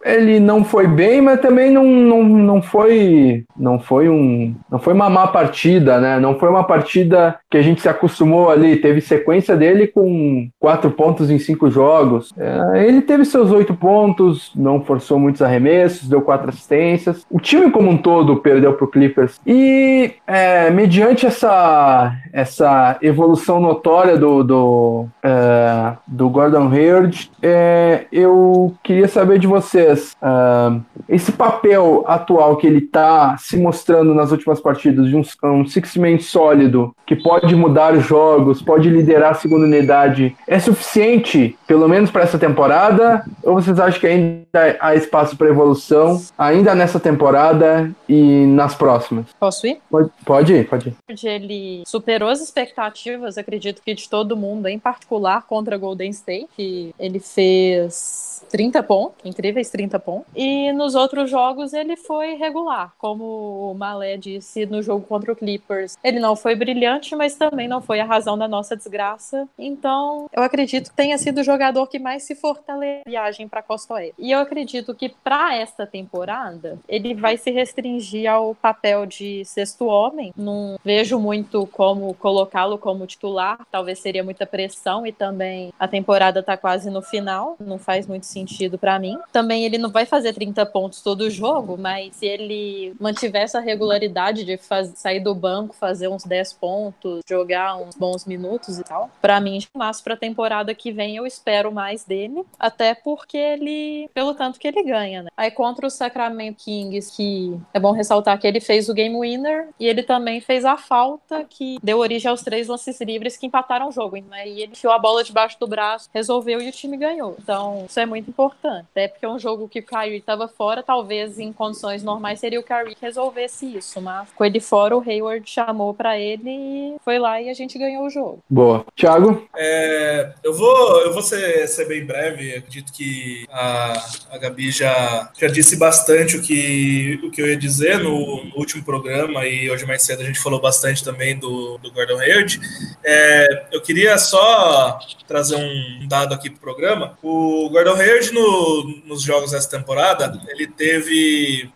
[0.04, 4.94] ele não foi bem, mas também não, não, não foi não foi um não foi
[4.94, 6.18] uma má partida, né?
[6.18, 8.76] Não foi uma partida que a gente se acostumou ali.
[8.76, 12.32] Teve sequência dele com quatro pontos em cinco jogos.
[12.38, 17.26] É, ele teve seus oito pontos, não forçou muitos arremessos, deu quatro assistências.
[17.30, 23.60] O time como um todo perdeu para o Clippers e é, mediante essa essa evolução
[23.60, 30.16] notória do do, é, do Gordon Hayward, é, eu queria saber de vocês.
[30.22, 30.61] Uh,
[31.08, 36.18] esse papel atual que ele está se mostrando nas últimas partidas de um, um six-man
[36.18, 42.22] sólido, que pode mudar jogos, pode liderar a segunda unidade, é suficiente, pelo menos para
[42.22, 43.24] essa temporada?
[43.42, 49.26] Ou vocês acham que ainda há espaço para evolução, ainda nessa temporada e nas próximas?
[49.38, 49.78] Posso ir?
[49.90, 51.26] Pode, pode ir, pode ir.
[51.26, 56.94] Ele superou as expectativas, acredito que de todo mundo, em particular contra Golden State, que
[56.98, 60.26] ele fez 30 pontos, incríveis 30 pontos.
[60.34, 65.36] E nos outros jogos ele foi regular, como o Malé disse no jogo contra o
[65.36, 65.96] Clippers.
[66.02, 69.48] Ele não foi brilhante, mas também não foi a razão da nossa desgraça.
[69.58, 73.94] Então, eu acredito que tenha sido o jogador que mais se fortaleceu viagem para Costa
[73.94, 74.14] Oeste.
[74.18, 79.86] E eu acredito que para esta temporada, ele vai se restringir ao papel de sexto
[79.86, 80.32] homem.
[80.36, 86.42] Não vejo muito como colocá-lo como titular, talvez seria muita pressão e também a temporada
[86.42, 89.18] tá quase no final, não faz muito sentido para mim.
[89.32, 94.44] Também ele não vai fazer 30 pontos todo jogo, mas se ele mantiver essa regularidade
[94.44, 99.08] de faz, sair do banco, fazer uns 10 pontos, jogar uns bons minutos e tal,
[99.20, 104.10] para mim, mas para a temporada que vem eu espero mais dele, até porque ele,
[104.12, 105.30] pelo tanto que ele ganha, né?
[105.36, 109.68] Aí contra o Sacramento Kings, que é bom ressaltar que ele fez o game winner
[109.78, 113.88] e ele também fez a falta que deu origem aos três lances livres que empataram
[113.88, 114.48] o jogo, né?
[114.48, 117.36] E ele enfiou a bola debaixo do braço, resolveu e o time ganhou.
[117.38, 118.88] Então, isso é muito importante.
[118.90, 122.62] Até porque é um jogo que Kyrie estava fora, talvez em condições normais seria o
[122.62, 127.18] Kyrie que resolvesse isso, mas com ele fora, o Hayward chamou para ele e foi
[127.18, 128.40] lá e a gente ganhou o jogo.
[128.48, 128.84] Boa.
[128.96, 129.46] Thiago?
[129.56, 132.56] É, eu vou, eu vou ser, ser bem breve.
[132.56, 133.92] Acredito que a,
[134.30, 138.56] a Gabi já, já disse bastante o que, o que eu ia dizer no, no
[138.56, 142.60] último programa e hoje mais cedo a gente falou bastante também do, do Gordon Hayward.
[143.04, 147.18] É, eu queria só trazer um dado aqui para o programa.
[147.22, 150.11] O Gordon Hayward, no, nos jogos dessa temporada,
[150.48, 151.70] ele teve,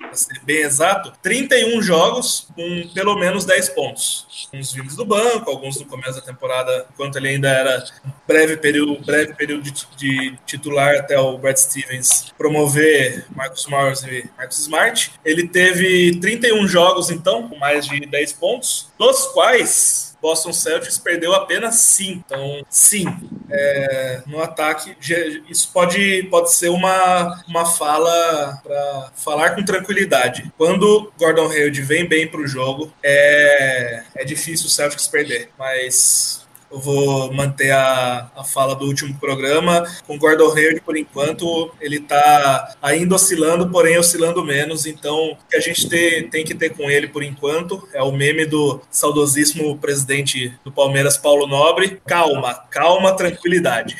[0.44, 4.48] bem exato, 31 jogos com pelo menos 10 pontos.
[4.52, 7.84] Uns vindos do banco, alguns no começo da temporada, enquanto ele ainda era
[8.26, 14.28] breve período, breve período de, de titular até o Brad Stevens promover Marcus Morris e
[14.36, 15.12] Marcus Smart.
[15.24, 21.34] Ele teve 31 jogos, então, com mais de 10 pontos, dos quais Boston Celtics perdeu
[21.34, 22.24] apenas 5.
[22.26, 23.06] Então, sim,
[23.50, 24.96] é, no ataque,
[25.48, 30.52] isso pode, pode ser uma, uma fala para falar com tranquilidade.
[30.56, 36.45] Quando Gordon Hayward vem bem para o jogo, é, é difícil o Celtics perder, mas
[36.76, 39.82] eu vou manter a, a fala do último programa.
[40.06, 44.84] Com Gordon Hayward, por enquanto, ele está ainda oscilando, porém oscilando menos.
[44.86, 48.12] Então, o que a gente tem, tem que ter com ele, por enquanto, é o
[48.12, 51.98] meme do saudosíssimo presidente do Palmeiras, Paulo Nobre.
[52.06, 53.96] Calma, calma, tranquilidade.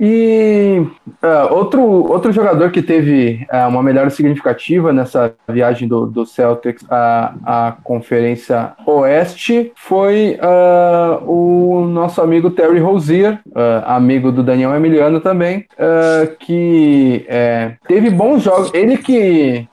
[0.00, 0.82] E
[1.22, 6.84] uh, outro, outro jogador que teve uh, uma melhora significativa nessa viagem do, do Celtics
[6.90, 13.40] à, à Conferência Oeste foi uh, o nosso amigo Terry Rozier,
[13.84, 15.66] amigo do Daniel Emiliano também,
[16.40, 18.70] que é, teve bons jogos.
[18.74, 19.66] Ele que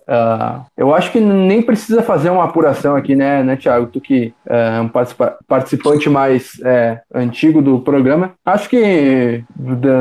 [0.78, 3.88] eu acho que nem precisa fazer uma apuração aqui, né, né Thiago?
[3.88, 4.90] Tu que é um
[5.48, 9.44] participante mais é, antigo do programa, acho que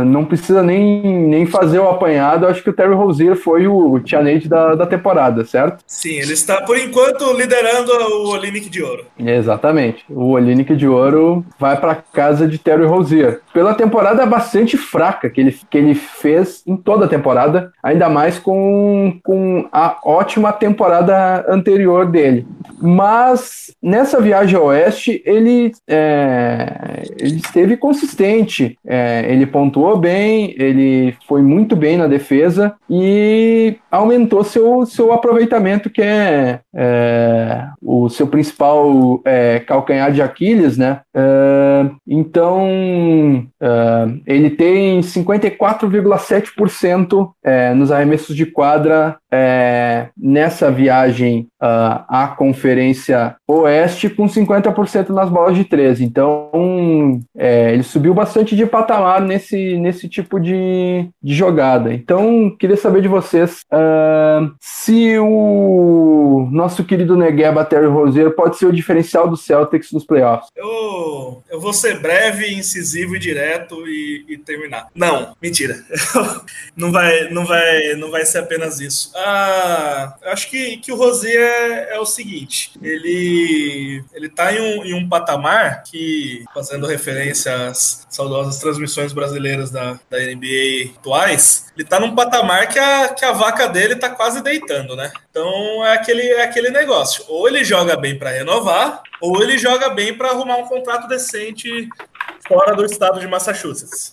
[0.07, 2.47] não precisa nem, nem fazer o apanhado.
[2.47, 5.83] Acho que o Terry Rozier foi o Tianate da, da temporada, certo?
[5.87, 9.05] Sim, ele está, por enquanto, liderando o Olinick de Ouro.
[9.19, 10.05] Exatamente.
[10.09, 13.41] O Olinick de Ouro vai para casa de Terry Rozier.
[13.51, 18.39] Pela temporada bastante fraca que ele, que ele fez em toda a temporada, ainda mais
[18.39, 22.47] com, com a ótima temporada anterior dele.
[22.79, 28.79] Mas nessa viagem ao oeste, ele, é, ele esteve consistente.
[28.87, 35.89] É, ele pontuou bem, ele foi muito bem na defesa e aumentou seu, seu aproveitamento,
[35.89, 41.01] que é, é o seu principal é, calcanhar de Aquiles, né?
[42.11, 49.17] É, então, é, ele tem 54,7% é, nos arremessos de quadra
[50.17, 56.05] nessa viagem uh, à Conferência Oeste com 50% nas bolas de 13.
[56.05, 61.93] Então, é, ele subiu bastante de patamar nesse, nesse tipo de, de jogada.
[61.93, 68.67] Então, queria saber de vocês uh, se o nosso querido Negueba Terry Rozier pode ser
[68.67, 70.49] o diferencial do Celtics nos playoffs.
[70.57, 74.89] Eu, eu vou ser breve, incisivo e direto e, e terminar.
[74.95, 75.85] Não, mentira.
[76.77, 79.13] não, vai, não, vai, não vai ser apenas isso.
[79.17, 84.85] Ah, acho que, que o Rozier é, é, o seguinte: ele, ele tá em um,
[84.85, 91.89] em um patamar que, fazendo referência às saudosas transmissões brasileiras da, da NBA atuais, ele
[91.89, 95.11] tá num patamar que a, que a vaca dele tá quase deitando, né?
[95.31, 99.89] Então é aquele, é aquele negócio: ou ele joga bem para renovar, ou ele joga
[99.89, 101.89] bem para arrumar um contrato decente
[102.47, 104.13] fora do estado de Massachusetts.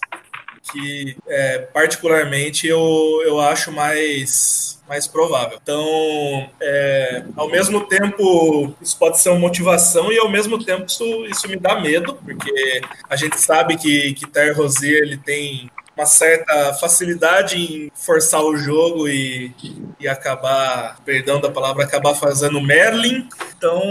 [0.72, 5.60] Que, é, particularmente, eu, eu acho mais mais provável.
[5.62, 11.26] Então, é, ao mesmo tempo, isso pode ser uma motivação e ao mesmo tempo isso,
[11.26, 16.06] isso me dá medo, porque a gente sabe que, que Ter Rosier ele tem uma
[16.06, 19.52] certa facilidade em forçar o jogo e,
[20.00, 23.28] e acabar, perdão da palavra, acabar fazendo Merlin.
[23.58, 23.82] Então,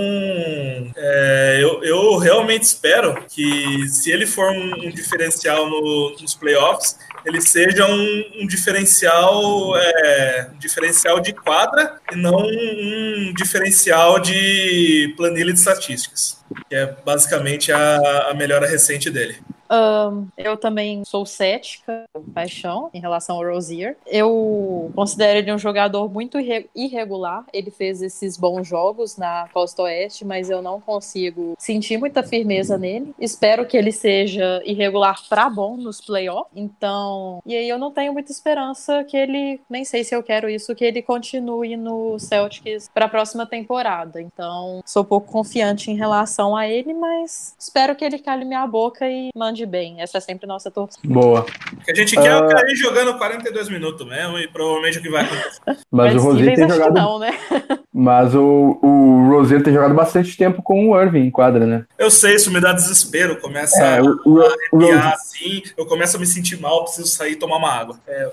[0.97, 6.97] é, eu, eu realmente espero que se ele for um, um diferencial no, nos playoffs,
[7.25, 15.13] ele seja um, um diferencial é, um diferencial de quadra e não um diferencial de
[15.17, 16.39] planilha de estatísticas,
[16.69, 19.37] que é basicamente a, a melhora recente dele.
[19.71, 22.05] Um, eu também sou cética,
[22.35, 23.97] paixão, em relação ao Rosier.
[24.07, 26.39] Eu considero ele um jogador muito
[26.75, 27.45] irregular.
[27.53, 32.79] Ele fez esses bons jogos na Costa Oeste, mas eu não consigo sentir muita firmeza
[32.79, 33.15] nele.
[33.19, 36.51] Espero que ele seja irregular para bom nos playoffs.
[36.55, 40.49] Então, e aí eu não tenho muita esperança que ele, nem sei se eu quero
[40.49, 44.21] isso, que ele continue no Celtics para a próxima temporada.
[44.21, 49.09] Então, sou pouco confiante em relação a ele, mas espero que ele cale minha boca
[49.09, 50.01] e mande de bem.
[50.01, 51.03] Essa é sempre nossa torcida.
[51.05, 51.47] Boa.
[51.73, 52.45] O que a gente quer uh...
[52.45, 55.61] é o cara jogando 42 minutos mesmo, e provavelmente o que vai acontecer.
[55.67, 56.95] Mas, Mas o Rosier tem jogado.
[56.95, 57.37] Não, né?
[57.93, 61.85] Mas o, o Rosier tem jogado bastante tempo com o Irving em quadra, né?
[61.99, 63.41] Eu sei, isso me dá desespero.
[63.41, 67.33] Começa é, o, o, a arrepiar assim, eu começo a me sentir mal, preciso sair
[67.33, 67.97] e tomar uma água.
[68.07, 68.29] É.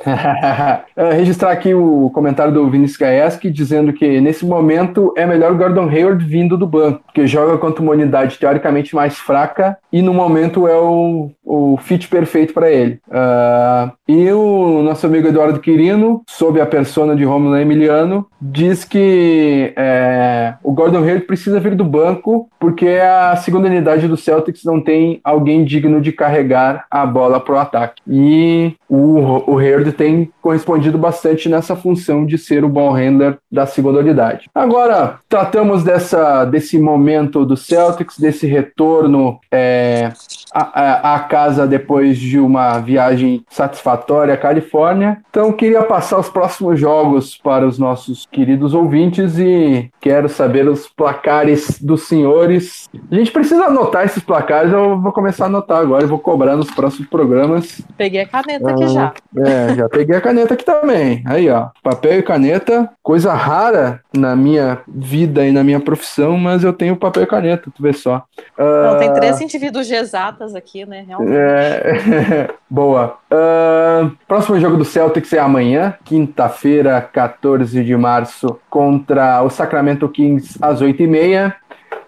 [0.96, 5.58] é, registrar aqui o comentário do Vinícius Gaeski dizendo que nesse momento é melhor o
[5.58, 10.14] Gordon Hayward vindo do banco, porque joga contra uma unidade teoricamente mais fraca e no
[10.14, 13.00] momento é o o, fit perfeito para ele.
[13.08, 19.74] Uh, e o nosso amigo Eduardo Quirino, sob a persona de Romulo Emiliano, diz que
[19.76, 24.82] é, o Gordon Hayward precisa vir do banco porque a segunda unidade do Celtics não
[24.82, 28.04] tem alguém digno de carregar a bola para o ataque.
[28.08, 33.66] E o, o Hayward tem correspondido bastante nessa função de ser o ball handler da
[33.66, 34.48] segunda unidade.
[34.54, 40.12] Agora, tratamos dessa, desse momento do Celtics, desse retorno é,
[40.54, 45.22] a, a, casa depois de uma viagem satisfatória à Califórnia.
[45.30, 50.88] Então, queria passar os próximos jogos para os nossos queridos ouvintes e quero saber os
[50.88, 52.90] placares dos senhores.
[53.12, 56.56] A gente precisa anotar esses placares, eu vou começar a anotar agora, e vou cobrar
[56.56, 57.82] nos próximos programas.
[57.98, 59.14] Peguei a caneta ah, aqui já.
[59.38, 61.24] É, já peguei a caneta aqui também.
[61.26, 66.64] Aí, ó, papel e caneta, coisa rara na minha vida e na minha profissão, mas
[66.64, 68.24] eu tenho papel e caneta, tu vê só.
[68.58, 69.96] Não, tem três ah, indivíduos de
[70.44, 71.06] exatas aqui, né?
[71.08, 71.36] Realmente.
[71.36, 72.50] É...
[72.70, 73.18] Boa.
[73.32, 80.58] Uh, próximo jogo do Celtics é amanhã, quinta-feira, 14 de março, contra o Sacramento Kings
[80.62, 81.54] às 8h30.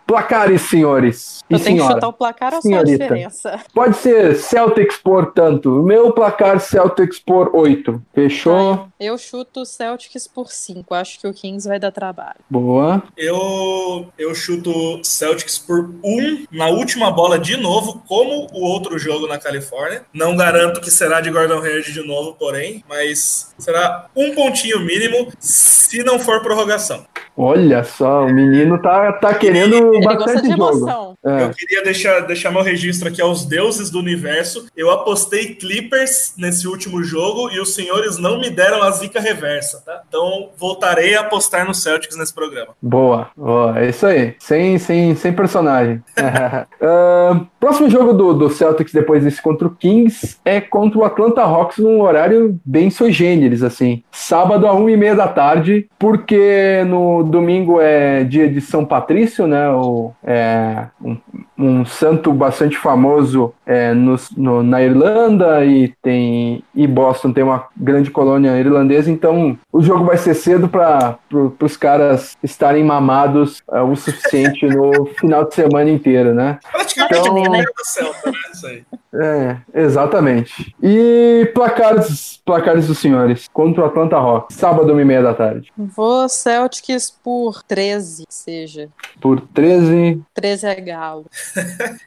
[0.05, 1.39] Placares, senhores.
[1.49, 1.87] Eu tenho senhora.
[1.87, 3.59] que chutar o placar ou só a diferença?
[3.73, 5.83] Pode ser Celtics por tanto.
[5.83, 8.01] Meu placar Celtics por 8.
[8.13, 8.87] Fechou?
[8.99, 10.93] eu chuto Celtics por 5.
[10.93, 12.39] Acho que o Kings vai dar trabalho.
[12.49, 13.03] Boa.
[13.17, 19.27] Eu, eu chuto Celtics por 1 na última bola de novo, como o outro jogo
[19.27, 20.03] na Califórnia.
[20.13, 25.31] Não garanto que será de Gordon Hayward de novo, porém, mas será um pontinho mínimo
[25.39, 27.05] se não for prorrogação.
[27.37, 31.17] Olha só, o menino tá, tá querendo Ele bastante jogo.
[31.25, 31.43] É.
[31.43, 34.67] Eu queria deixar, deixar meu registro aqui aos deuses do universo.
[34.75, 39.81] Eu apostei Clippers nesse último jogo e os senhores não me deram a zica reversa,
[39.85, 40.01] tá?
[40.07, 42.69] Então voltarei a apostar no Celtics nesse programa.
[42.81, 43.79] Boa, boa.
[43.79, 44.35] É isso aí.
[44.39, 46.01] Sem, sem, sem personagem.
[46.17, 51.41] uh, próximo jogo do, do Celtics depois desse contra o Kings é contra o Atlanta
[51.41, 54.03] Hawks num horário bem sui generis, assim.
[54.11, 59.47] Sábado a uma e meia da tarde, porque no domingo é dia de São Patrício,
[59.47, 59.69] né?
[59.69, 61.17] O, é, um,
[61.57, 67.67] um santo bastante famoso é, no, no, na Irlanda e tem e Boston tem uma
[67.75, 73.63] grande colônia irlandesa, então o jogo vai ser cedo para pro, os caras estarem mamados
[73.71, 76.59] é, o suficiente no final de semana inteiro, né?
[76.71, 77.63] Praticamente então, né?
[77.83, 78.37] Celta, né?
[78.51, 78.83] Isso aí.
[79.17, 80.75] É, exatamente.
[80.83, 85.71] E placares, placares dos senhores contra o Atlanta Rock, sábado, uma e meia da tarde.
[85.77, 88.89] Vou Celtics por 13, seja.
[89.21, 90.21] Por 13.
[90.33, 91.25] 13 é galo.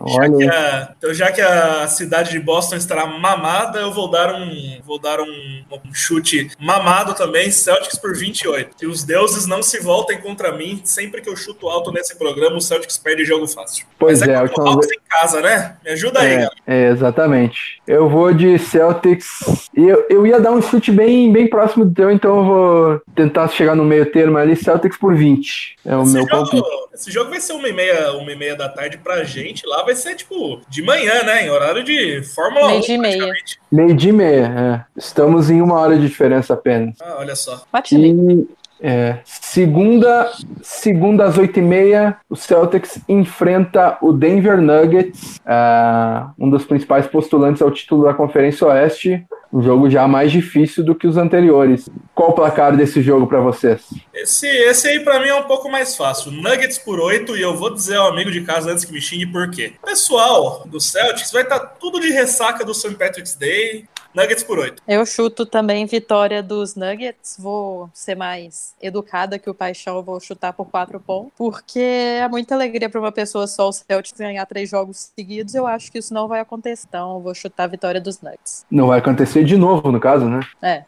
[0.07, 4.35] Já, que a, então, já que a cidade de Boston estará mamada, eu vou dar
[4.35, 8.77] um, vou dar um, um chute mamado também, Celtics por 28.
[8.77, 12.57] Que os deuses não se voltem contra mim, sempre que eu chuto alto nesse programa,
[12.57, 13.87] o Celtics perde jogo fácil.
[13.99, 15.77] Pois Mas é, é o Hawks em casa, né?
[15.85, 16.55] Me ajuda aí, é, galera.
[16.67, 17.81] É, exatamente.
[17.87, 19.69] Eu vou de Celtics.
[19.77, 23.03] E eu, eu ia dar um chute bem, bem próximo do teu, então eu vou
[23.15, 25.77] tentar chegar no meio termo ali, Celtics por 20.
[25.85, 28.57] É o esse meu jogo, Esse jogo vai ser uma e meia, uma e meia
[28.57, 31.47] da tarde pra gente lá, vai ser tipo de manhã, né?
[31.47, 32.83] Em horário de Fórmula meio 1.
[32.83, 33.33] De meia.
[33.71, 34.99] Meio de meia, é.
[34.99, 36.97] Estamos em uma hora de diferença apenas.
[37.01, 37.63] Ah, olha só.
[37.93, 38.49] E,
[38.81, 40.31] É, segunda,
[40.63, 47.07] segunda às oito e meia, o Celtics enfrenta o Denver Nuggets, uh, um dos principais
[47.07, 51.89] postulantes ao título da Conferência Oeste um jogo já mais difícil do que os anteriores.
[52.15, 53.83] Qual o placar desse jogo para vocês?
[54.13, 56.31] Esse, esse aí para mim é um pouco mais fácil.
[56.31, 59.27] Nuggets por 8 e eu vou dizer ao amigo de casa antes que me xingue
[59.27, 59.73] por quê.
[59.85, 62.95] Pessoal do Celtics vai estar tá tudo de ressaca do St.
[62.95, 64.83] Patrick's Day, Nuggets por 8.
[64.89, 67.37] Eu chuto também vitória dos Nuggets.
[67.39, 70.03] Vou ser mais educada que o Paixão.
[70.03, 71.33] Vou chutar por 4 pontos.
[71.37, 75.55] Porque é muita alegria para uma pessoa só o Celtics ganhar três jogos seguidos.
[75.55, 76.87] Eu acho que isso não vai acontecer.
[76.89, 78.65] Então, vou chutar a vitória dos Nuggets.
[78.71, 80.41] Não vai acontecer de novo, no caso, né?
[80.63, 80.85] É.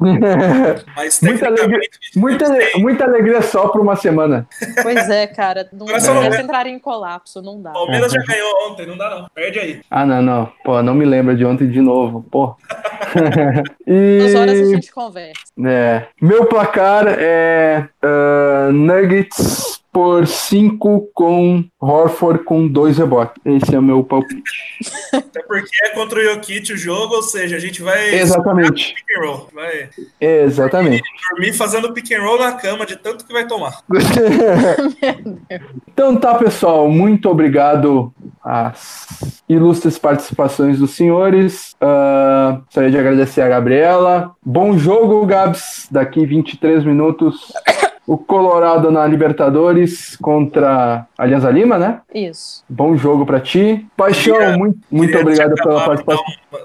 [0.94, 2.44] Mas muita alegria, muita,
[2.76, 4.46] muita alegria só por uma semana.
[4.82, 5.68] Pois é, cara.
[5.72, 6.40] Não é.
[6.40, 7.40] entrar em colapso.
[7.40, 7.70] Não dá.
[7.72, 8.86] Palmeiras já ganhou ontem.
[8.86, 9.28] Não dá, não.
[9.34, 9.80] Perde aí.
[9.90, 10.52] Ah, não, não.
[10.64, 12.24] Pô, não me lembra de ontem de novo.
[13.86, 14.18] E...
[14.18, 15.42] Duas horas a gente conversa.
[15.66, 16.06] É.
[16.20, 23.34] Meu placar é uh, Nuggets por 5 com Horford com dois rebotes.
[23.44, 24.52] Esse é o meu palpite.
[25.12, 28.14] Até porque é contra o Jokic o jogo, ou seja, a gente vai.
[28.14, 28.94] Exatamente.
[28.94, 29.48] Pick and roll.
[29.52, 29.88] Vai
[30.20, 31.02] Exatamente.
[31.30, 33.80] Dormir fazendo pick and roll na cama de tanto que vai tomar.
[35.92, 36.88] então tá, pessoal.
[36.88, 38.12] Muito obrigado
[38.44, 41.74] às ilustres participações dos senhores.
[41.82, 44.32] Uh, gostaria de agradecer a Gabriela.
[44.44, 45.88] Bom jogo, Gabs.
[45.90, 47.52] Daqui 23 minutos
[48.10, 52.00] o Colorado na Libertadores contra Alianza Lima, né?
[52.12, 52.64] Isso.
[52.68, 53.86] Bom jogo para ti.
[53.96, 56.24] Paixão, muito, muito obrigado pela participação.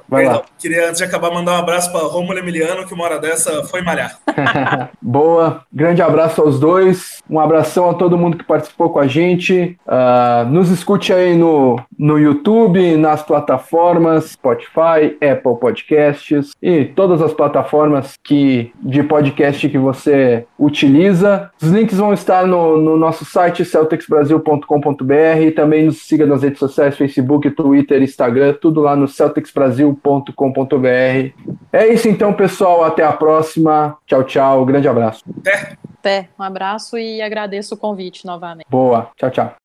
[0.09, 0.43] Lá.
[0.59, 3.81] Queria, antes de acabar, mandar um abraço para Romulo Emiliano, que uma hora dessa foi
[3.81, 4.19] malhar.
[5.01, 5.61] Boa.
[5.71, 7.21] Grande abraço aos dois.
[7.29, 9.77] Um abração a todo mundo que participou com a gente.
[9.85, 17.33] Uh, nos escute aí no, no YouTube, nas plataformas Spotify, Apple Podcasts e todas as
[17.33, 21.51] plataformas que, de podcast que você utiliza.
[21.61, 25.55] Os links vão estar no, no nosso site celticsbrasil.com.br.
[25.55, 29.07] Também nos siga nas redes sociais, Facebook, Twitter, Instagram, tudo lá no
[29.75, 31.55] celticsbrasil.com.br.
[31.71, 32.83] É isso então, pessoal.
[32.83, 33.97] Até a próxima.
[34.05, 34.65] Tchau, tchau.
[34.65, 35.23] Grande abraço.
[35.39, 35.77] Até.
[35.99, 36.29] Até.
[36.37, 38.67] Um abraço e agradeço o convite novamente.
[38.69, 39.09] Boa.
[39.17, 39.55] Tchau, tchau.